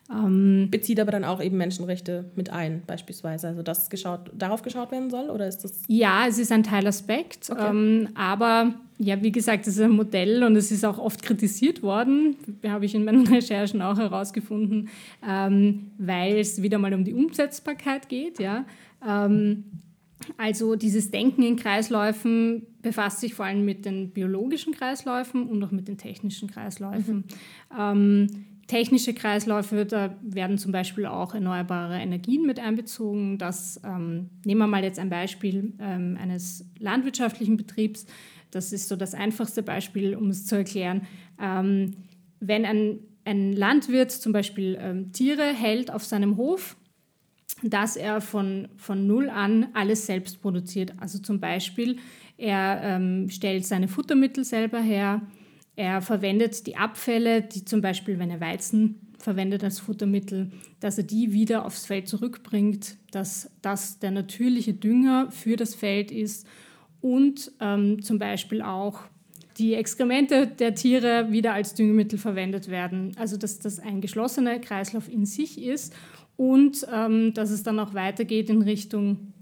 Ähm, 0.09 0.69
Bezieht 0.71 0.99
aber 0.99 1.11
dann 1.11 1.25
auch 1.25 1.41
eben 1.41 1.57
Menschenrechte 1.57 2.25
mit 2.35 2.49
ein, 2.49 2.83
beispielsweise. 2.87 3.49
Also 3.49 3.61
dass 3.61 3.89
geschaut, 3.89 4.31
darauf 4.33 4.61
geschaut 4.61 4.91
werden 4.91 5.09
soll 5.09 5.29
oder 5.29 5.47
ist 5.47 5.63
das? 5.63 5.83
Ja, 5.87 6.25
es 6.27 6.39
ist 6.39 6.51
ein 6.51 6.63
Teilaspekt. 6.63 7.49
Okay. 7.49 7.69
Ähm, 7.69 8.09
aber 8.15 8.73
ja, 8.99 9.21
wie 9.21 9.31
gesagt, 9.31 9.67
es 9.67 9.75
ist 9.75 9.81
ein 9.81 9.91
Modell 9.91 10.43
und 10.43 10.55
es 10.55 10.71
ist 10.71 10.85
auch 10.85 10.97
oft 10.97 11.23
kritisiert 11.23 11.83
worden, 11.83 12.37
habe 12.65 12.85
ich 12.85 12.95
in 12.95 13.03
meinen 13.03 13.27
Recherchen 13.27 13.81
auch 13.81 13.97
herausgefunden, 13.97 14.89
ähm, 15.27 15.91
weil 15.97 16.37
es 16.37 16.61
wieder 16.61 16.77
mal 16.77 16.93
um 16.93 17.03
die 17.03 17.13
Umsetzbarkeit 17.13 18.07
geht. 18.07 18.39
Ja. 18.39 18.65
Ähm, 19.05 19.65
also 20.37 20.75
dieses 20.75 21.11
Denken 21.11 21.43
in 21.43 21.57
Kreisläufen 21.57 22.65
befasst 22.81 23.19
sich 23.19 23.33
vor 23.33 23.45
allem 23.45 23.65
mit 23.65 23.85
den 23.85 24.11
biologischen 24.11 24.73
Kreisläufen 24.73 25.47
und 25.47 25.63
auch 25.63 25.71
mit 25.71 25.87
den 25.87 25.97
technischen 25.97 26.49
Kreisläufen. 26.49 27.25
Mhm. 27.71 28.56
Technische 28.67 29.13
Kreisläufe, 29.13 29.85
da 29.85 30.17
werden 30.21 30.57
zum 30.57 30.73
Beispiel 30.73 31.05
auch 31.05 31.33
erneuerbare 31.33 31.99
Energien 31.99 32.45
mit 32.45 32.59
einbezogen. 32.59 33.37
Das, 33.37 33.79
ähm, 33.85 34.29
nehmen 34.45 34.59
wir 34.59 34.67
mal 34.67 34.83
jetzt 34.83 34.99
ein 34.99 35.09
Beispiel 35.09 35.73
ähm, 35.79 36.17
eines 36.21 36.65
landwirtschaftlichen 36.77 37.55
Betriebs. 37.55 38.05
Das 38.51 38.73
ist 38.73 38.89
so 38.89 38.97
das 38.97 39.13
einfachste 39.13 39.63
Beispiel, 39.63 40.15
um 40.15 40.29
es 40.29 40.45
zu 40.45 40.55
erklären. 40.57 41.07
Ähm, 41.41 41.95
wenn 42.41 42.65
ein, 42.65 42.99
ein 43.23 43.53
Landwirt 43.53 44.11
zum 44.11 44.33
Beispiel 44.33 44.77
ähm, 44.81 45.13
Tiere 45.13 45.45
hält 45.45 45.91
auf 45.91 46.03
seinem 46.03 46.35
Hof, 46.35 46.75
dass 47.63 47.95
er 47.95 48.19
von, 48.19 48.67
von 48.75 49.07
null 49.07 49.29
an 49.29 49.67
alles 49.73 50.05
selbst 50.05 50.41
produziert. 50.41 50.93
Also 50.97 51.19
zum 51.19 51.39
Beispiel, 51.39 51.97
er 52.37 52.81
ähm, 52.83 53.29
stellt 53.29 53.65
seine 53.65 53.87
Futtermittel 53.87 54.43
selber 54.43 54.79
her, 54.79 55.21
er 55.77 56.01
verwendet 56.01 56.65
die 56.65 56.75
Abfälle, 56.75 57.43
die 57.43 57.63
zum 57.63 57.81
Beispiel, 57.81 58.17
wenn 58.17 58.31
er 58.31 58.41
Weizen 58.41 58.99
verwendet 59.19 59.63
als 59.63 59.79
Futtermittel, 59.79 60.51
dass 60.79 60.97
er 60.97 61.03
die 61.03 61.33
wieder 61.33 61.65
aufs 61.65 61.85
Feld 61.85 62.07
zurückbringt, 62.07 62.97
dass 63.11 63.51
das 63.61 63.99
der 63.99 64.09
natürliche 64.09 64.73
Dünger 64.73 65.31
für 65.31 65.55
das 65.55 65.75
Feld 65.75 66.11
ist 66.11 66.47
und 66.99 67.51
ähm, 67.61 68.01
zum 68.01 68.17
Beispiel 68.17 68.63
auch 68.63 69.01
die 69.59 69.75
Exkremente 69.75 70.47
der 70.47 70.73
Tiere 70.73 71.31
wieder 71.31 71.53
als 71.53 71.75
Düngemittel 71.75 72.17
verwendet 72.17 72.69
werden. 72.69 73.15
Also 73.17 73.37
dass 73.37 73.59
das 73.59 73.79
ein 73.79 74.01
geschlossener 74.01 74.57
Kreislauf 74.57 75.07
in 75.07 75.27
sich 75.27 75.61
ist 75.61 75.95
und 76.37 76.87
ähm, 76.91 77.35
dass 77.35 77.51
es 77.51 77.61
dann 77.61 77.79
auch 77.79 77.93
weitergeht 77.93 78.49
in 78.49 78.63
Richtung 78.63 79.33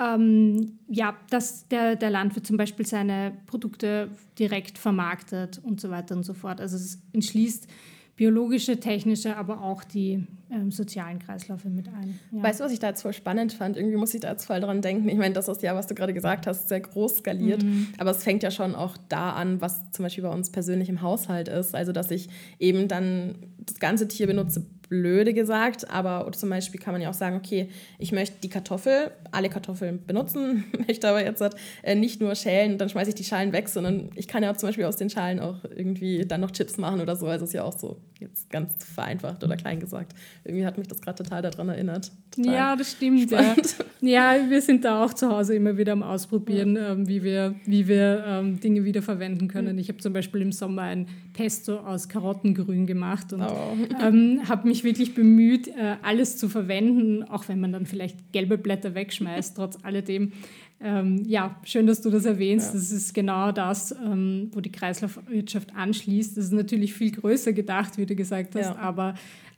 ähm, 0.00 0.78
ja, 0.88 1.16
dass 1.30 1.68
der, 1.68 1.96
der 1.96 2.10
Landwirt 2.10 2.46
zum 2.46 2.56
Beispiel 2.56 2.86
seine 2.86 3.32
Produkte 3.46 4.08
direkt 4.38 4.78
vermarktet 4.78 5.60
und 5.62 5.80
so 5.80 5.90
weiter 5.90 6.16
und 6.16 6.24
so 6.24 6.34
fort. 6.34 6.60
Also 6.60 6.76
es 6.76 7.00
entschließt 7.12 7.68
biologische, 8.16 8.78
technische, 8.78 9.36
aber 9.36 9.62
auch 9.62 9.84
die 9.84 10.24
ähm, 10.50 10.70
sozialen 10.70 11.18
Kreisläufe 11.18 11.68
mit 11.68 11.88
ein. 11.88 12.18
Ja. 12.30 12.42
Weißt 12.42 12.60
du, 12.60 12.64
was 12.64 12.72
ich 12.72 12.78
da 12.78 12.88
jetzt 12.88 13.02
voll 13.02 13.14
spannend 13.14 13.52
fand? 13.52 13.76
Irgendwie 13.76 13.96
muss 13.96 14.12
ich 14.12 14.20
da 14.20 14.30
jetzt 14.30 14.44
voll 14.44 14.60
dran 14.60 14.82
denken. 14.82 15.08
Ich 15.08 15.16
meine, 15.16 15.34
das 15.34 15.48
ist 15.48 15.62
ja, 15.62 15.74
was 15.74 15.86
du 15.86 15.94
gerade 15.94 16.12
gesagt 16.12 16.46
hast, 16.46 16.68
sehr 16.68 16.80
groß 16.80 17.18
skaliert. 17.18 17.62
Mhm. 17.62 17.88
Aber 17.98 18.10
es 18.10 18.22
fängt 18.22 18.42
ja 18.42 18.50
schon 18.50 18.74
auch 18.74 18.96
da 19.08 19.32
an, 19.32 19.60
was 19.60 19.90
zum 19.92 20.04
Beispiel 20.04 20.22
bei 20.22 20.30
uns 20.30 20.50
persönlich 20.50 20.88
im 20.88 21.00
Haushalt 21.00 21.48
ist. 21.48 21.74
Also, 21.74 21.92
dass 21.92 22.10
ich 22.10 22.28
eben 22.58 22.86
dann 22.86 23.34
das 23.58 23.80
ganze 23.80 24.06
Tier 24.08 24.26
benutze, 24.26 24.66
blöde 24.92 25.32
gesagt, 25.32 25.88
aber 25.90 26.30
zum 26.32 26.50
Beispiel 26.50 26.78
kann 26.78 26.92
man 26.92 27.00
ja 27.00 27.08
auch 27.08 27.14
sagen, 27.14 27.34
okay, 27.36 27.70
ich 27.98 28.12
möchte 28.12 28.36
die 28.42 28.50
Kartoffel, 28.50 29.10
alle 29.30 29.48
Kartoffeln 29.48 30.04
benutzen, 30.06 30.64
möchte 30.86 31.08
aber 31.08 31.24
jetzt 31.24 31.42
äh, 31.82 31.94
nicht 31.94 32.20
nur 32.20 32.34
schälen 32.34 32.72
und 32.72 32.78
dann 32.78 32.90
schmeiße 32.90 33.08
ich 33.08 33.14
die 33.14 33.24
Schalen 33.24 33.54
weg, 33.54 33.70
sondern 33.70 34.10
ich 34.16 34.28
kann 34.28 34.42
ja 34.42 34.54
zum 34.54 34.68
Beispiel 34.68 34.84
aus 34.84 34.96
den 34.96 35.08
Schalen 35.08 35.40
auch 35.40 35.64
irgendwie 35.64 36.26
dann 36.26 36.42
noch 36.42 36.50
Chips 36.50 36.76
machen 36.76 37.00
oder 37.00 37.16
so. 37.16 37.26
Also 37.26 37.46
ist 37.46 37.54
ja 37.54 37.64
auch 37.64 37.78
so 37.78 38.02
jetzt 38.20 38.50
ganz 38.50 38.84
vereinfacht 38.84 39.42
oder 39.42 39.56
klein 39.56 39.80
gesagt. 39.80 40.14
Irgendwie 40.44 40.66
hat 40.66 40.76
mich 40.76 40.88
das 40.88 41.00
gerade 41.00 41.22
total 41.22 41.42
daran 41.42 41.70
erinnert. 41.70 42.12
Total 42.30 42.54
ja, 42.54 42.76
das 42.76 42.92
stimmt. 42.92 43.30
Ja. 43.30 43.54
ja. 44.00 44.36
wir 44.48 44.60
sind 44.60 44.84
da 44.84 45.04
auch 45.04 45.14
zu 45.14 45.30
Hause 45.30 45.54
immer 45.54 45.76
wieder 45.76 45.92
am 45.92 46.02
Ausprobieren, 46.02 46.76
ja. 46.76 46.92
ähm, 46.92 47.08
wie 47.08 47.22
wir, 47.22 47.54
wie 47.64 47.88
wir 47.88 48.24
ähm, 48.26 48.60
Dinge 48.60 48.84
wieder 48.84 49.02
verwenden 49.02 49.48
können. 49.48 49.74
Mhm. 49.74 49.78
Ich 49.78 49.88
habe 49.88 49.98
zum 49.98 50.12
Beispiel 50.12 50.42
im 50.42 50.52
Sommer 50.52 50.82
ein 50.82 51.08
Pesto 51.32 51.78
aus 51.78 52.08
Karottengrün 52.08 52.86
gemacht 52.86 53.32
und 53.32 53.42
oh. 53.42 53.76
ähm, 54.00 54.42
habe 54.48 54.68
mich 54.68 54.81
wirklich 54.84 55.14
bemüht, 55.14 55.68
äh, 55.68 55.96
alles 56.02 56.36
zu 56.36 56.48
verwenden, 56.48 57.22
auch 57.24 57.48
wenn 57.48 57.60
man 57.60 57.72
dann 57.72 57.86
vielleicht 57.86 58.32
gelbe 58.32 58.58
Blätter 58.58 58.94
wegschmeißt, 58.94 59.56
trotz 59.56 59.78
alledem. 59.82 60.32
Ähm, 60.80 61.22
ja, 61.26 61.60
schön, 61.62 61.86
dass 61.86 62.02
du 62.02 62.10
das 62.10 62.24
erwähnst. 62.24 62.74
Ja. 62.74 62.80
Das 62.80 62.90
ist 62.90 63.14
genau 63.14 63.52
das, 63.52 63.92
ähm, 63.92 64.50
wo 64.52 64.60
die 64.60 64.72
Kreislaufwirtschaft 64.72 65.74
anschließt. 65.76 66.36
Das 66.36 66.46
ist 66.46 66.52
natürlich 66.52 66.92
viel 66.92 67.12
größer 67.12 67.52
gedacht, 67.52 67.98
wie 67.98 68.06
du 68.06 68.16
gesagt 68.16 68.56
hast, 68.56 68.74
ja. 68.74 68.76
aber 68.76 69.14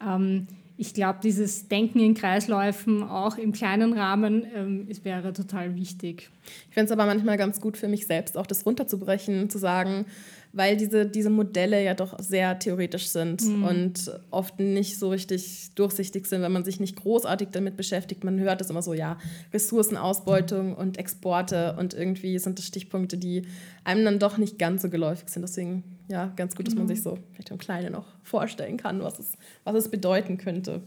ähm, 0.07 0.47
ich 0.77 0.93
glaube, 0.93 1.21
dieses 1.23 1.69
Denken 1.69 2.01
in 2.01 2.15
Kreisläufen 2.15 3.05
auch 3.05 3.39
im 3.39 3.53
kleinen 3.53 3.93
Rahmen, 3.93 4.45
ähm, 4.55 4.87
es 4.91 5.05
wäre 5.05 5.33
total 5.33 5.77
wichtig. 5.77 6.31
Ich 6.69 6.75
finde 6.75 6.87
es 6.87 6.91
aber 6.91 7.07
manchmal 7.07 7.37
ganz 7.37 7.61
gut 7.61 7.77
für 7.77 7.87
mich 7.87 8.07
selbst, 8.07 8.37
auch 8.37 8.47
das 8.47 8.67
runterzubrechen, 8.67 9.49
zu 9.51 9.59
sagen, 9.59 10.07
weil 10.53 10.77
diese, 10.77 11.07
diese 11.07 11.31
Modelle 11.31 11.83
ja 11.83 11.95
doch 11.95 12.19
sehr 12.19 12.59
theoretisch 12.59 13.09
sind 13.09 13.43
mhm. 13.43 13.65
und 13.65 14.21
oft 14.31 14.59
nicht 14.59 14.99
so 14.99 15.11
richtig 15.11 15.71
durchsichtig 15.75 16.27
sind, 16.27 16.43
wenn 16.43 16.53
man 16.53 16.65
sich 16.65 16.81
nicht 16.81 16.97
großartig 16.97 17.49
damit 17.53 17.77
beschäftigt. 17.77 18.25
Man 18.25 18.41
hört 18.41 18.61
es 18.61 18.71
immer 18.71 18.83
so, 18.83 18.95
ja, 18.95 19.19
Ressourcenausbeutung 19.53 20.75
und 20.75 20.99
Exporte 20.99 21.77
und 21.79 21.95
irgendwie 21.95 22.39
sind 22.39 22.59
das 22.59 22.67
Stichpunkte, 22.67 23.17
die 23.17 23.43
einem 23.85 24.05
dann 24.05 24.19
doch 24.19 24.39
nicht 24.39 24.59
ganz 24.59 24.83
so 24.83 24.91
geläufig 24.91 25.29
sind. 25.29 25.43
Deswegen, 25.43 25.85
ja, 26.09 26.33
ganz 26.37 26.55
gut, 26.55 26.67
dass 26.67 26.75
man 26.75 26.85
mhm. 26.85 26.89
sich 26.89 27.03
so 27.03 27.19
vielleicht 27.33 27.51
im 27.51 27.59
Kleinen 27.59 27.93
noch 27.93 28.07
vorstellen 28.23 28.77
kann, 28.77 29.03
was 29.03 29.19
es, 29.19 29.33
was 29.65 29.75
es 29.75 29.91
bedeuten 29.91 30.39
könnte. 30.39 30.83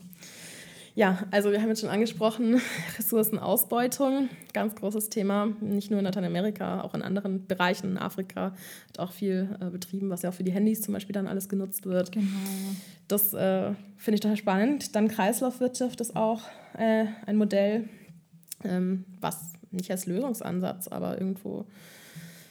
Ja, 0.98 1.28
also 1.30 1.52
wir 1.52 1.62
haben 1.62 1.70
jetzt 1.70 1.82
schon 1.82 1.92
angesprochen, 1.92 2.60
Ressourcenausbeutung, 2.98 4.30
ganz 4.52 4.74
großes 4.74 5.10
Thema, 5.10 5.54
nicht 5.62 5.92
nur 5.92 6.00
in 6.00 6.06
Lateinamerika, 6.06 6.82
auch 6.82 6.96
in 6.96 7.04
anderen 7.04 7.46
Bereichen. 7.46 7.92
In 7.92 7.98
Afrika 8.00 8.54
wird 8.88 9.00
auch 9.00 9.12
viel 9.12 9.48
äh, 9.62 9.66
betrieben, 9.66 10.10
was 10.10 10.24
ja 10.24 10.32
auch 10.32 10.34
für 10.34 10.44
die 10.44 10.52
Handys 10.52 10.82
zum 10.82 10.96
Beispiel 10.96 11.14
dann 11.14 11.28
alles 11.28 11.50
genutzt 11.50 11.86
wird. 11.86 12.12
Genau. 12.12 12.26
Das 13.08 13.32
äh, 13.36 13.74
finde 13.98 14.16
ich 14.16 14.22
total 14.22 14.38
spannend. 14.38 14.96
Dann 14.96 15.08
Kreislaufwirtschaft 15.08 16.02
ist 16.02 16.16
auch 16.16 16.42
äh, 16.76 17.06
ein 17.28 17.36
Modell, 17.36 17.88
ähm, 18.64 19.06
was 19.22 19.54
nicht 19.70 19.92
als 19.92 20.08
Lösungsansatz, 20.08 20.88
aber 20.88 21.22
irgendwo 21.22 21.66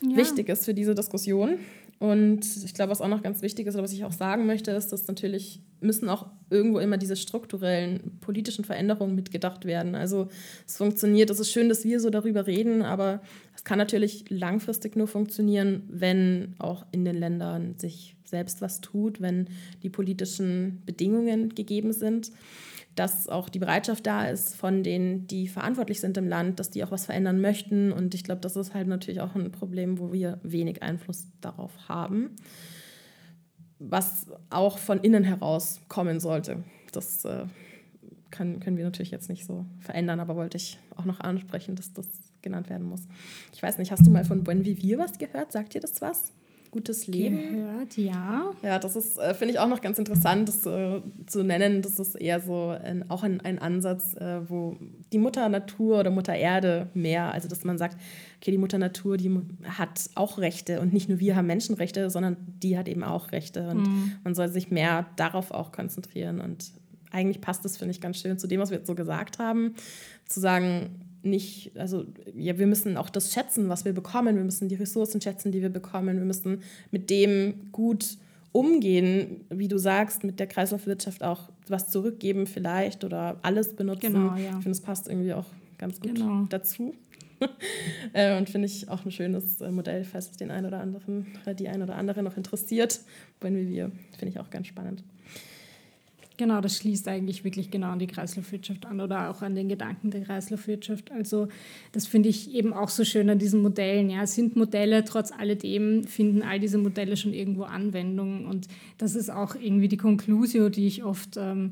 ja. 0.02 0.16
wichtig 0.16 0.48
ist 0.48 0.66
für 0.66 0.74
diese 0.74 0.94
Diskussion. 0.94 1.58
Und 1.98 2.44
ich 2.64 2.74
glaube, 2.74 2.90
was 2.90 3.00
auch 3.00 3.08
noch 3.08 3.22
ganz 3.22 3.40
wichtig 3.40 3.66
ist, 3.66 3.74
oder 3.74 3.84
was 3.84 3.92
ich 3.92 4.04
auch 4.04 4.12
sagen 4.12 4.46
möchte, 4.46 4.70
ist, 4.70 4.92
dass 4.92 5.06
natürlich 5.06 5.60
müssen 5.80 6.08
auch 6.08 6.26
irgendwo 6.50 6.78
immer 6.78 6.98
diese 6.98 7.16
strukturellen 7.16 8.18
politischen 8.20 8.64
Veränderungen 8.64 9.14
mitgedacht 9.14 9.64
werden. 9.64 9.94
Also 9.94 10.28
es 10.66 10.76
funktioniert, 10.76 11.30
es 11.30 11.40
ist 11.40 11.52
schön, 11.52 11.68
dass 11.68 11.84
wir 11.84 12.00
so 12.00 12.10
darüber 12.10 12.46
reden, 12.46 12.82
aber 12.82 13.20
es 13.54 13.64
kann 13.64 13.78
natürlich 13.78 14.28
langfristig 14.28 14.96
nur 14.96 15.06
funktionieren, 15.06 15.84
wenn 15.88 16.54
auch 16.58 16.84
in 16.92 17.04
den 17.04 17.16
Ländern 17.16 17.78
sich 17.78 18.16
selbst 18.24 18.60
was 18.60 18.80
tut, 18.80 19.20
wenn 19.20 19.48
die 19.82 19.90
politischen 19.90 20.82
Bedingungen 20.84 21.54
gegeben 21.54 21.92
sind 21.92 22.30
dass 22.96 23.28
auch 23.28 23.50
die 23.50 23.58
Bereitschaft 23.58 24.06
da 24.06 24.26
ist 24.26 24.56
von 24.56 24.82
denen, 24.82 25.26
die 25.26 25.48
verantwortlich 25.48 26.00
sind 26.00 26.16
im 26.16 26.26
Land, 26.26 26.58
dass 26.58 26.70
die 26.70 26.82
auch 26.82 26.90
was 26.90 27.04
verändern 27.04 27.40
möchten. 27.40 27.92
Und 27.92 28.14
ich 28.14 28.24
glaube, 28.24 28.40
das 28.40 28.56
ist 28.56 28.74
halt 28.74 28.88
natürlich 28.88 29.20
auch 29.20 29.34
ein 29.34 29.52
Problem, 29.52 29.98
wo 29.98 30.12
wir 30.12 30.40
wenig 30.42 30.82
Einfluss 30.82 31.26
darauf 31.42 31.72
haben, 31.88 32.30
was 33.78 34.26
auch 34.48 34.78
von 34.78 34.98
innen 34.98 35.24
heraus 35.24 35.80
kommen 35.88 36.20
sollte. 36.20 36.64
Das 36.92 37.26
äh, 37.26 37.44
kann, 38.30 38.60
können 38.60 38.78
wir 38.78 38.84
natürlich 38.84 39.10
jetzt 39.10 39.28
nicht 39.28 39.44
so 39.44 39.66
verändern, 39.78 40.18
aber 40.18 40.34
wollte 40.34 40.56
ich 40.56 40.78
auch 40.96 41.04
noch 41.04 41.20
ansprechen, 41.20 41.76
dass 41.76 41.92
das 41.92 42.08
genannt 42.40 42.70
werden 42.70 42.88
muss. 42.88 43.02
Ich 43.52 43.62
weiß 43.62 43.76
nicht, 43.76 43.92
hast 43.92 44.06
du 44.06 44.10
mal 44.10 44.24
von 44.24 44.42
Buen 44.42 44.64
Vivir 44.64 44.98
was 44.98 45.18
gehört? 45.18 45.52
Sagt 45.52 45.74
dir 45.74 45.80
das 45.80 46.00
was? 46.00 46.32
Gutes 46.70 47.06
Leben. 47.06 47.38
Gehört, 47.38 47.96
ja. 47.96 48.50
Ja, 48.62 48.78
das 48.78 48.96
ist, 48.96 49.18
äh, 49.18 49.34
finde 49.34 49.54
ich 49.54 49.60
auch 49.60 49.68
noch 49.68 49.80
ganz 49.80 49.98
interessant, 49.98 50.48
das 50.48 50.66
äh, 50.66 51.00
zu 51.26 51.42
nennen. 51.42 51.82
Das 51.82 51.98
ist 51.98 52.14
eher 52.14 52.40
so 52.40 52.68
ein, 52.68 53.10
auch 53.10 53.22
ein, 53.22 53.40
ein 53.40 53.58
Ansatz, 53.58 54.14
äh, 54.14 54.48
wo 54.48 54.76
die 55.12 55.18
Mutter 55.18 55.48
Natur 55.48 56.00
oder 56.00 56.10
Mutter 56.10 56.34
Erde 56.34 56.88
mehr, 56.94 57.32
also 57.32 57.48
dass 57.48 57.64
man 57.64 57.78
sagt, 57.78 57.96
okay, 58.40 58.50
die 58.50 58.58
Mutter 58.58 58.78
Natur, 58.78 59.16
die 59.16 59.30
hat 59.64 60.10
auch 60.14 60.38
Rechte 60.38 60.80
und 60.80 60.92
nicht 60.92 61.08
nur 61.08 61.18
wir 61.18 61.36
haben 61.36 61.46
Menschenrechte, 61.46 62.10
sondern 62.10 62.36
die 62.62 62.76
hat 62.76 62.88
eben 62.88 63.04
auch 63.04 63.32
Rechte 63.32 63.68
und 63.68 63.82
mhm. 63.82 64.12
man 64.24 64.34
soll 64.34 64.48
sich 64.48 64.70
mehr 64.70 65.06
darauf 65.16 65.50
auch 65.50 65.72
konzentrieren 65.72 66.40
und 66.40 66.72
eigentlich 67.10 67.40
passt 67.40 67.64
das, 67.64 67.76
finde 67.76 67.92
ich, 67.92 68.00
ganz 68.00 68.20
schön 68.20 68.38
zu 68.38 68.46
dem, 68.46 68.60
was 68.60 68.70
wir 68.70 68.78
jetzt 68.78 68.86
so 68.86 68.94
gesagt 68.94 69.38
haben, 69.38 69.74
zu 70.26 70.40
sagen, 70.40 71.00
nicht, 71.26 71.72
also 71.76 72.04
ja, 72.34 72.58
wir 72.58 72.66
müssen 72.66 72.96
auch 72.96 73.10
das 73.10 73.32
schätzen, 73.32 73.68
was 73.68 73.84
wir 73.84 73.92
bekommen. 73.92 74.36
Wir 74.36 74.44
müssen 74.44 74.68
die 74.68 74.74
Ressourcen 74.74 75.20
schätzen, 75.20 75.52
die 75.52 75.62
wir 75.62 75.68
bekommen. 75.68 76.18
Wir 76.18 76.24
müssen 76.24 76.62
mit 76.90 77.10
dem 77.10 77.70
gut 77.72 78.18
umgehen, 78.52 79.44
wie 79.50 79.68
du 79.68 79.78
sagst, 79.78 80.24
mit 80.24 80.40
der 80.40 80.46
Kreislaufwirtschaft 80.46 81.22
auch 81.22 81.50
was 81.68 81.90
zurückgeben 81.90 82.46
vielleicht 82.46 83.04
oder 83.04 83.38
alles 83.42 83.74
benutzen. 83.74 84.14
Genau, 84.14 84.34
ja. 84.36 84.48
Ich 84.48 84.62
finde, 84.62 84.70
es 84.70 84.80
passt 84.80 85.08
irgendwie 85.08 85.34
auch 85.34 85.46
ganz 85.78 86.00
gut 86.00 86.14
genau. 86.14 86.46
dazu. 86.48 86.94
Äh, 88.14 88.38
und 88.38 88.48
finde 88.48 88.64
ich 88.64 88.88
auch 88.88 89.04
ein 89.04 89.10
schönes 89.10 89.60
äh, 89.60 89.70
Modell, 89.70 90.04
falls 90.04 90.30
es 90.30 90.38
den 90.38 90.50
einen 90.50 90.64
oder 90.64 90.80
anderen, 90.80 91.26
die 91.58 91.68
ein 91.68 91.82
oder 91.82 91.96
andere 91.96 92.22
noch 92.22 92.38
interessiert. 92.38 93.00
Wenn 93.42 93.68
wir, 93.68 93.92
finde 94.16 94.28
ich 94.28 94.40
auch 94.40 94.48
ganz 94.48 94.68
spannend. 94.68 95.04
Genau, 96.38 96.60
das 96.60 96.76
schließt 96.76 97.08
eigentlich 97.08 97.44
wirklich 97.44 97.70
genau 97.70 97.88
an 97.88 97.98
die 97.98 98.06
Kreislaufwirtschaft 98.06 98.84
an 98.84 99.00
oder 99.00 99.30
auch 99.30 99.40
an 99.40 99.54
den 99.54 99.68
Gedanken 99.68 100.10
der 100.10 100.22
Kreislaufwirtschaft. 100.22 101.10
Also 101.10 101.48
das 101.92 102.06
finde 102.06 102.28
ich 102.28 102.52
eben 102.52 102.74
auch 102.74 102.90
so 102.90 103.04
schön 103.04 103.30
an 103.30 103.38
diesen 103.38 103.62
Modellen. 103.62 104.10
Ja, 104.10 104.26
sind 104.26 104.54
Modelle, 104.54 105.04
trotz 105.04 105.32
alledem 105.32 106.04
finden 106.04 106.42
all 106.42 106.60
diese 106.60 106.76
Modelle 106.76 107.16
schon 107.16 107.32
irgendwo 107.32 107.62
Anwendung 107.62 108.46
und 108.46 108.68
das 108.98 109.14
ist 109.14 109.30
auch 109.30 109.54
irgendwie 109.54 109.88
die 109.88 109.96
Konklusio, 109.96 110.68
die 110.68 110.86
ich 110.86 111.04
oft 111.04 111.38
ähm, 111.38 111.70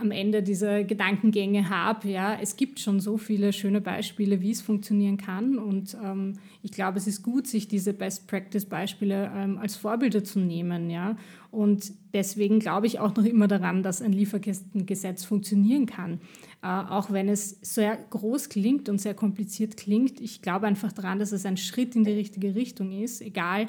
am 0.00 0.10
Ende 0.10 0.42
dieser 0.42 0.84
Gedankengänge 0.84 1.68
habe. 1.68 2.08
Ja, 2.08 2.38
es 2.40 2.56
gibt 2.56 2.80
schon 2.80 3.00
so 3.00 3.18
viele 3.18 3.52
schöne 3.52 3.80
Beispiele, 3.80 4.40
wie 4.40 4.50
es 4.50 4.62
funktionieren 4.62 5.16
kann. 5.16 5.58
Und 5.58 5.96
ähm, 6.02 6.34
ich 6.62 6.72
glaube, 6.72 6.98
es 6.98 7.06
ist 7.06 7.22
gut, 7.22 7.46
sich 7.46 7.68
diese 7.68 7.92
Best-Practice-Beispiele 7.92 9.32
ähm, 9.34 9.58
als 9.58 9.76
Vorbilder 9.76 10.24
zu 10.24 10.38
nehmen. 10.38 10.90
Ja? 10.90 11.16
Und 11.50 11.92
deswegen 12.14 12.58
glaube 12.58 12.86
ich 12.86 13.00
auch 13.00 13.14
noch 13.16 13.24
immer 13.24 13.48
daran, 13.48 13.82
dass 13.82 14.02
ein 14.02 14.12
Lieferkestengesetz 14.12 15.24
funktionieren 15.24 15.86
kann. 15.86 16.20
Äh, 16.62 16.66
auch 16.66 17.10
wenn 17.10 17.28
es 17.28 17.58
sehr 17.62 17.96
groß 17.96 18.48
klingt 18.48 18.88
und 18.88 19.00
sehr 19.00 19.14
kompliziert 19.14 19.76
klingt. 19.76 20.20
Ich 20.20 20.42
glaube 20.42 20.66
einfach 20.66 20.92
daran, 20.92 21.18
dass 21.18 21.32
es 21.32 21.46
ein 21.46 21.56
Schritt 21.56 21.96
in 21.96 22.04
die 22.04 22.12
richtige 22.12 22.54
Richtung 22.54 22.92
ist, 22.92 23.20
egal 23.22 23.68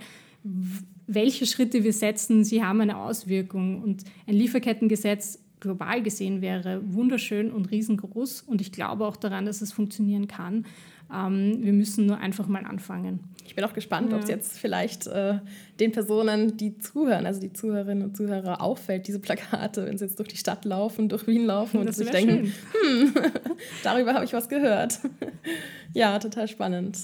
welche 1.07 1.45
Schritte 1.45 1.83
wir 1.83 1.93
setzen, 1.93 2.43
sie 2.43 2.63
haben 2.63 2.81
eine 2.81 2.97
Auswirkung. 2.97 3.81
Und 3.81 4.03
ein 4.27 4.35
Lieferkettengesetz 4.35 5.39
global 5.67 6.01
gesehen 6.01 6.41
wäre 6.41 6.81
wunderschön 6.83 7.51
und 7.51 7.71
riesengroß 7.71 8.41
und 8.41 8.61
ich 8.61 8.71
glaube 8.71 9.05
auch 9.05 9.15
daran, 9.15 9.45
dass 9.45 9.61
es 9.61 9.71
funktionieren 9.71 10.27
kann. 10.27 10.65
Ähm, 11.13 11.59
wir 11.61 11.73
müssen 11.73 12.05
nur 12.05 12.17
einfach 12.17 12.47
mal 12.47 12.65
anfangen. 12.65 13.19
Ich 13.45 13.55
bin 13.55 13.63
auch 13.63 13.73
gespannt, 13.73 14.11
ja. 14.11 14.17
ob 14.17 14.23
es 14.23 14.29
jetzt 14.29 14.59
vielleicht 14.59 15.07
äh, 15.07 15.39
den 15.79 15.91
Personen, 15.93 16.57
die 16.57 16.77
zuhören, 16.79 17.25
also 17.25 17.39
die 17.39 17.53
Zuhörerinnen 17.53 18.03
und 18.03 18.17
Zuhörer, 18.17 18.61
auffällt, 18.61 19.07
diese 19.07 19.19
Plakate, 19.19 19.85
wenn 19.85 19.97
sie 19.97 20.05
jetzt 20.05 20.19
durch 20.19 20.27
die 20.27 20.37
Stadt 20.37 20.65
laufen, 20.65 21.07
durch 21.07 21.27
Wien 21.27 21.45
laufen 21.45 21.79
und 21.79 21.93
sich 21.93 22.09
denken, 22.09 22.51
hm, 22.71 23.13
darüber 23.83 24.13
habe 24.13 24.25
ich 24.25 24.33
was 24.33 24.49
gehört. 24.49 24.99
ja, 25.93 26.19
total 26.19 26.47
spannend. 26.47 26.97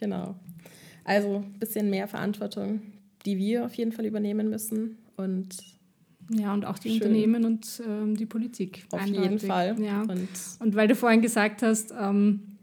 Genau. 0.00 0.34
Also 1.04 1.36
ein 1.36 1.58
bisschen 1.60 1.88
mehr 1.88 2.08
Verantwortung, 2.08 2.80
die 3.24 3.38
wir 3.38 3.64
auf 3.64 3.74
jeden 3.74 3.92
Fall 3.92 4.06
übernehmen 4.06 4.50
müssen 4.50 4.98
und 5.16 5.75
ja, 6.30 6.52
und 6.52 6.64
auch 6.64 6.78
die 6.78 6.90
Schön. 6.90 7.02
Unternehmen 7.02 7.44
und 7.44 7.82
ähm, 7.86 8.16
die 8.16 8.26
Politik. 8.26 8.86
Auf 8.90 9.06
jeden 9.06 9.38
Fall. 9.38 9.76
Ja. 9.80 10.02
Und, 10.02 10.28
und, 10.58 10.74
weil 10.74 10.88
du 10.88 10.94
vorhin 10.94 11.22
gesagt 11.22 11.62
hast, 11.62 11.92
ähm, 11.98 12.55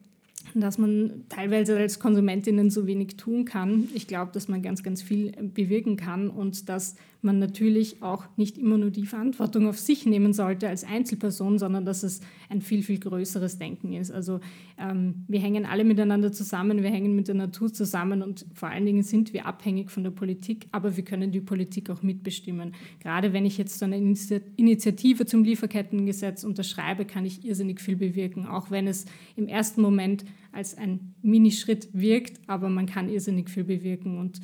dass 0.61 0.77
man 0.77 1.23
teilweise 1.29 1.77
als 1.77 1.99
Konsumentinnen 1.99 2.69
so 2.69 2.87
wenig 2.87 3.17
tun 3.17 3.45
kann. 3.45 3.87
Ich 3.93 4.07
glaube, 4.07 4.31
dass 4.33 4.47
man 4.47 4.61
ganz, 4.61 4.83
ganz 4.83 5.01
viel 5.01 5.31
bewirken 5.53 5.97
kann 5.97 6.29
und 6.29 6.69
dass 6.69 6.95
man 7.23 7.39
natürlich 7.39 8.01
auch 8.01 8.25
nicht 8.35 8.57
immer 8.57 8.77
nur 8.77 8.91
die 8.91 9.05
Verantwortung 9.05 9.67
auf 9.67 9.79
sich 9.79 10.05
nehmen 10.05 10.33
sollte 10.33 10.67
als 10.67 10.83
Einzelperson, 10.83 11.57
sondern 11.57 11.85
dass 11.85 12.03
es 12.03 12.19
ein 12.49 12.61
viel, 12.61 12.83
viel 12.83 12.99
größeres 12.99 13.57
Denken 13.57 13.93
ist. 13.93 14.11
Also 14.11 14.41
ähm, 14.77 15.23
wir 15.27 15.39
hängen 15.39 15.65
alle 15.65 15.85
miteinander 15.85 16.31
zusammen, 16.31 16.83
wir 16.83 16.89
hängen 16.89 17.15
mit 17.15 17.29
der 17.29 17.35
Natur 17.35 17.71
zusammen 17.71 18.21
und 18.21 18.45
vor 18.53 18.69
allen 18.69 18.85
Dingen 18.85 19.03
sind 19.03 19.33
wir 19.33 19.45
abhängig 19.45 19.89
von 19.89 20.03
der 20.03 20.11
Politik, 20.11 20.67
aber 20.71 20.97
wir 20.97 21.05
können 21.05 21.31
die 21.31 21.41
Politik 21.41 21.89
auch 21.89 22.03
mitbestimmen. 22.03 22.73
Gerade 22.99 23.31
wenn 23.31 23.45
ich 23.45 23.57
jetzt 23.57 23.79
so 23.79 23.85
eine 23.85 23.97
Initiative 23.97 25.25
zum 25.25 25.43
Lieferkettengesetz 25.43 26.43
unterschreibe, 26.43 27.05
kann 27.05 27.25
ich 27.25 27.45
irrsinnig 27.45 27.79
viel 27.79 27.95
bewirken, 27.95 28.45
auch 28.45 28.69
wenn 28.69 28.87
es 28.87 29.05
im 29.37 29.47
ersten 29.47 29.81
Moment 29.81 30.25
als 30.53 30.77
ein 30.77 31.15
Minischritt 31.21 31.89
wirkt, 31.93 32.39
aber 32.47 32.69
man 32.69 32.85
kann 32.85 33.09
irrsinnig 33.09 33.49
viel 33.49 33.63
bewirken 33.63 34.17
und 34.17 34.39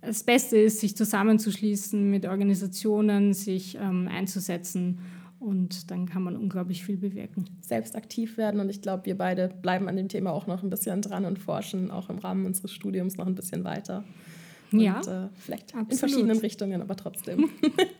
das 0.00 0.24
Beste 0.24 0.58
ist, 0.58 0.80
sich 0.80 0.96
zusammenzuschließen 0.96 2.10
mit 2.10 2.26
Organisationen, 2.26 3.34
sich 3.34 3.76
ähm, 3.80 4.08
einzusetzen 4.08 4.98
und 5.38 5.90
dann 5.90 6.06
kann 6.06 6.22
man 6.22 6.36
unglaublich 6.36 6.84
viel 6.84 6.96
bewirken. 6.96 7.44
Selbst 7.60 7.94
aktiv 7.94 8.36
werden 8.36 8.60
und 8.60 8.68
ich 8.68 8.82
glaube, 8.82 9.06
wir 9.06 9.16
beide 9.16 9.48
bleiben 9.48 9.88
an 9.88 9.96
dem 9.96 10.08
Thema 10.08 10.32
auch 10.32 10.46
noch 10.46 10.62
ein 10.62 10.70
bisschen 10.70 11.02
dran 11.02 11.24
und 11.24 11.38
forschen 11.38 11.90
auch 11.90 12.10
im 12.10 12.18
Rahmen 12.18 12.46
unseres 12.46 12.72
Studiums 12.72 13.16
noch 13.16 13.26
ein 13.26 13.34
bisschen 13.34 13.64
weiter. 13.64 14.04
Und, 14.72 14.80
ja, 14.80 15.00
äh, 15.00 15.28
vielleicht 15.36 15.74
absolut. 15.74 15.92
in 15.92 15.98
verschiedenen 15.98 16.38
Richtungen, 16.38 16.82
aber 16.82 16.96
trotzdem. 16.96 17.50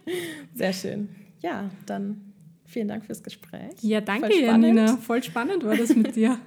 Sehr 0.55 0.73
schön. 0.73 1.09
Ja, 1.41 1.71
dann 1.87 2.32
vielen 2.73 2.89
Dank 2.89 3.05
fürs 3.05 3.23
Gespräch. 3.23 3.75
Ja, 3.83 4.01
danke, 4.01 4.35
Janina. 4.35 4.97
Voll 4.97 5.23
spannend 5.23 5.65
war 5.65 5.77
das 5.77 5.95
mit 5.95 6.17
dir. 6.17 6.39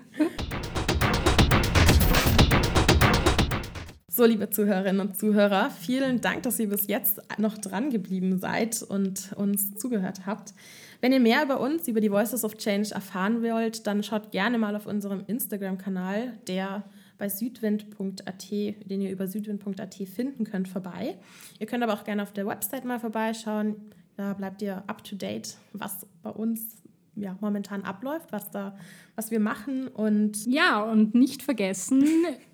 So, 4.08 4.24
liebe 4.24 4.50
Zuhörerinnen 4.50 5.02
und 5.02 5.18
Zuhörer, 5.18 5.70
vielen 5.70 6.22
Dank, 6.22 6.44
dass 6.44 6.58
ihr 6.58 6.70
bis 6.70 6.88
jetzt 6.88 7.22
noch 7.38 7.58
dran 7.58 7.90
geblieben 7.90 8.40
seid 8.40 8.82
und 8.82 9.34
uns 9.34 9.76
zugehört 9.76 10.26
habt. 10.26 10.54
Wenn 11.02 11.12
ihr 11.12 11.20
mehr 11.20 11.44
über 11.44 11.60
uns, 11.60 11.88
über 11.90 12.00
die 12.00 12.10
Voices 12.10 12.46
of 12.46 12.56
Change 12.56 12.94
erfahren 12.94 13.44
wollt, 13.44 13.86
dann 13.88 14.04
schaut 14.04 14.32
gerne 14.32 14.58
mal 14.58 14.76
auf 14.78 14.86
unserem 14.86 15.26
Instagram-Kanal, 15.28 16.32
der 16.48 16.86
bei 17.18 17.28
südwind.at, 17.28 18.52
den 18.52 19.02
ihr 19.02 19.12
über 19.12 19.28
südwind.at 19.28 19.96
finden 20.08 20.46
könnt, 20.46 20.70
vorbei. 20.70 21.18
Ihr 21.60 21.68
könnt 21.68 21.84
aber 21.84 21.94
auch 21.94 22.06
gerne 22.06 22.24
auf 22.24 22.32
der 22.32 22.48
Website 22.48 22.86
mal 22.86 23.00
vorbeischauen. 23.00 23.76
Da 24.18 24.34
bleibt 24.34 24.62
ihr 24.62 24.84
up 24.88 25.04
to 25.04 25.16
date, 25.16 25.58
was 25.74 26.08
bei 26.24 26.30
uns 26.30 26.82
ja, 27.16 27.38
momentan 27.40 27.84
abläuft, 27.84 28.32
was, 28.32 28.52
da, 28.52 28.78
was 29.16 29.32
wir 29.32 29.40
machen. 29.40 29.88
Und 29.88 30.46
ja, 30.46 30.82
und 30.84 31.16
nicht 31.16 31.42
vergessen, 31.42 32.06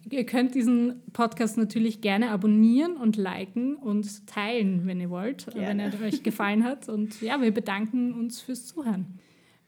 ihr 0.09 0.25
könnt 0.25 0.55
diesen 0.55 1.01
Podcast 1.13 1.57
natürlich 1.57 2.01
gerne 2.01 2.29
abonnieren 2.29 2.95
und 2.97 3.17
liken 3.17 3.75
und 3.75 4.27
teilen, 4.27 4.85
wenn 4.85 4.99
ihr 5.01 5.09
wollt, 5.09 5.47
gerne. 5.47 5.67
wenn 5.67 5.79
er 5.79 6.07
euch 6.07 6.23
gefallen 6.23 6.63
hat. 6.63 6.89
Und 6.89 7.21
ja, 7.21 7.41
wir 7.41 7.51
bedanken 7.51 8.13
uns 8.13 8.41
fürs 8.41 8.67
Zuhören. 8.67 9.19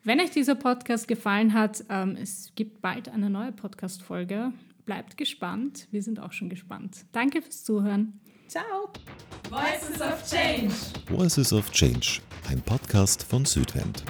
Wenn 0.04 0.20
euch 0.20 0.32
dieser 0.32 0.56
Podcast 0.56 1.08
gefallen 1.08 1.54
hat, 1.54 1.86
ähm, 1.90 2.18
es 2.22 2.52
gibt 2.56 2.82
bald 2.82 3.10
eine 3.10 3.30
neue 3.30 3.54
Podcast-Folge. 3.54 4.52
Bleibt 4.86 5.16
gespannt. 5.16 5.88
Wir 5.92 6.04
sind 6.04 6.20
auch 6.20 6.34
schon 6.34 6.50
gespannt. 6.50 7.06
Danke 7.14 7.42
fürs 7.42 7.64
Zuhören. 7.64 8.20
Ciao. 8.54 8.88
Voices 9.50 10.00
of 10.00 10.24
Change. 10.30 10.74
Voices 11.10 11.52
of 11.54 11.72
Change, 11.72 12.22
ein 12.52 12.62
Podcast 12.62 13.24
von 13.24 13.46
Südwind. 13.46 14.04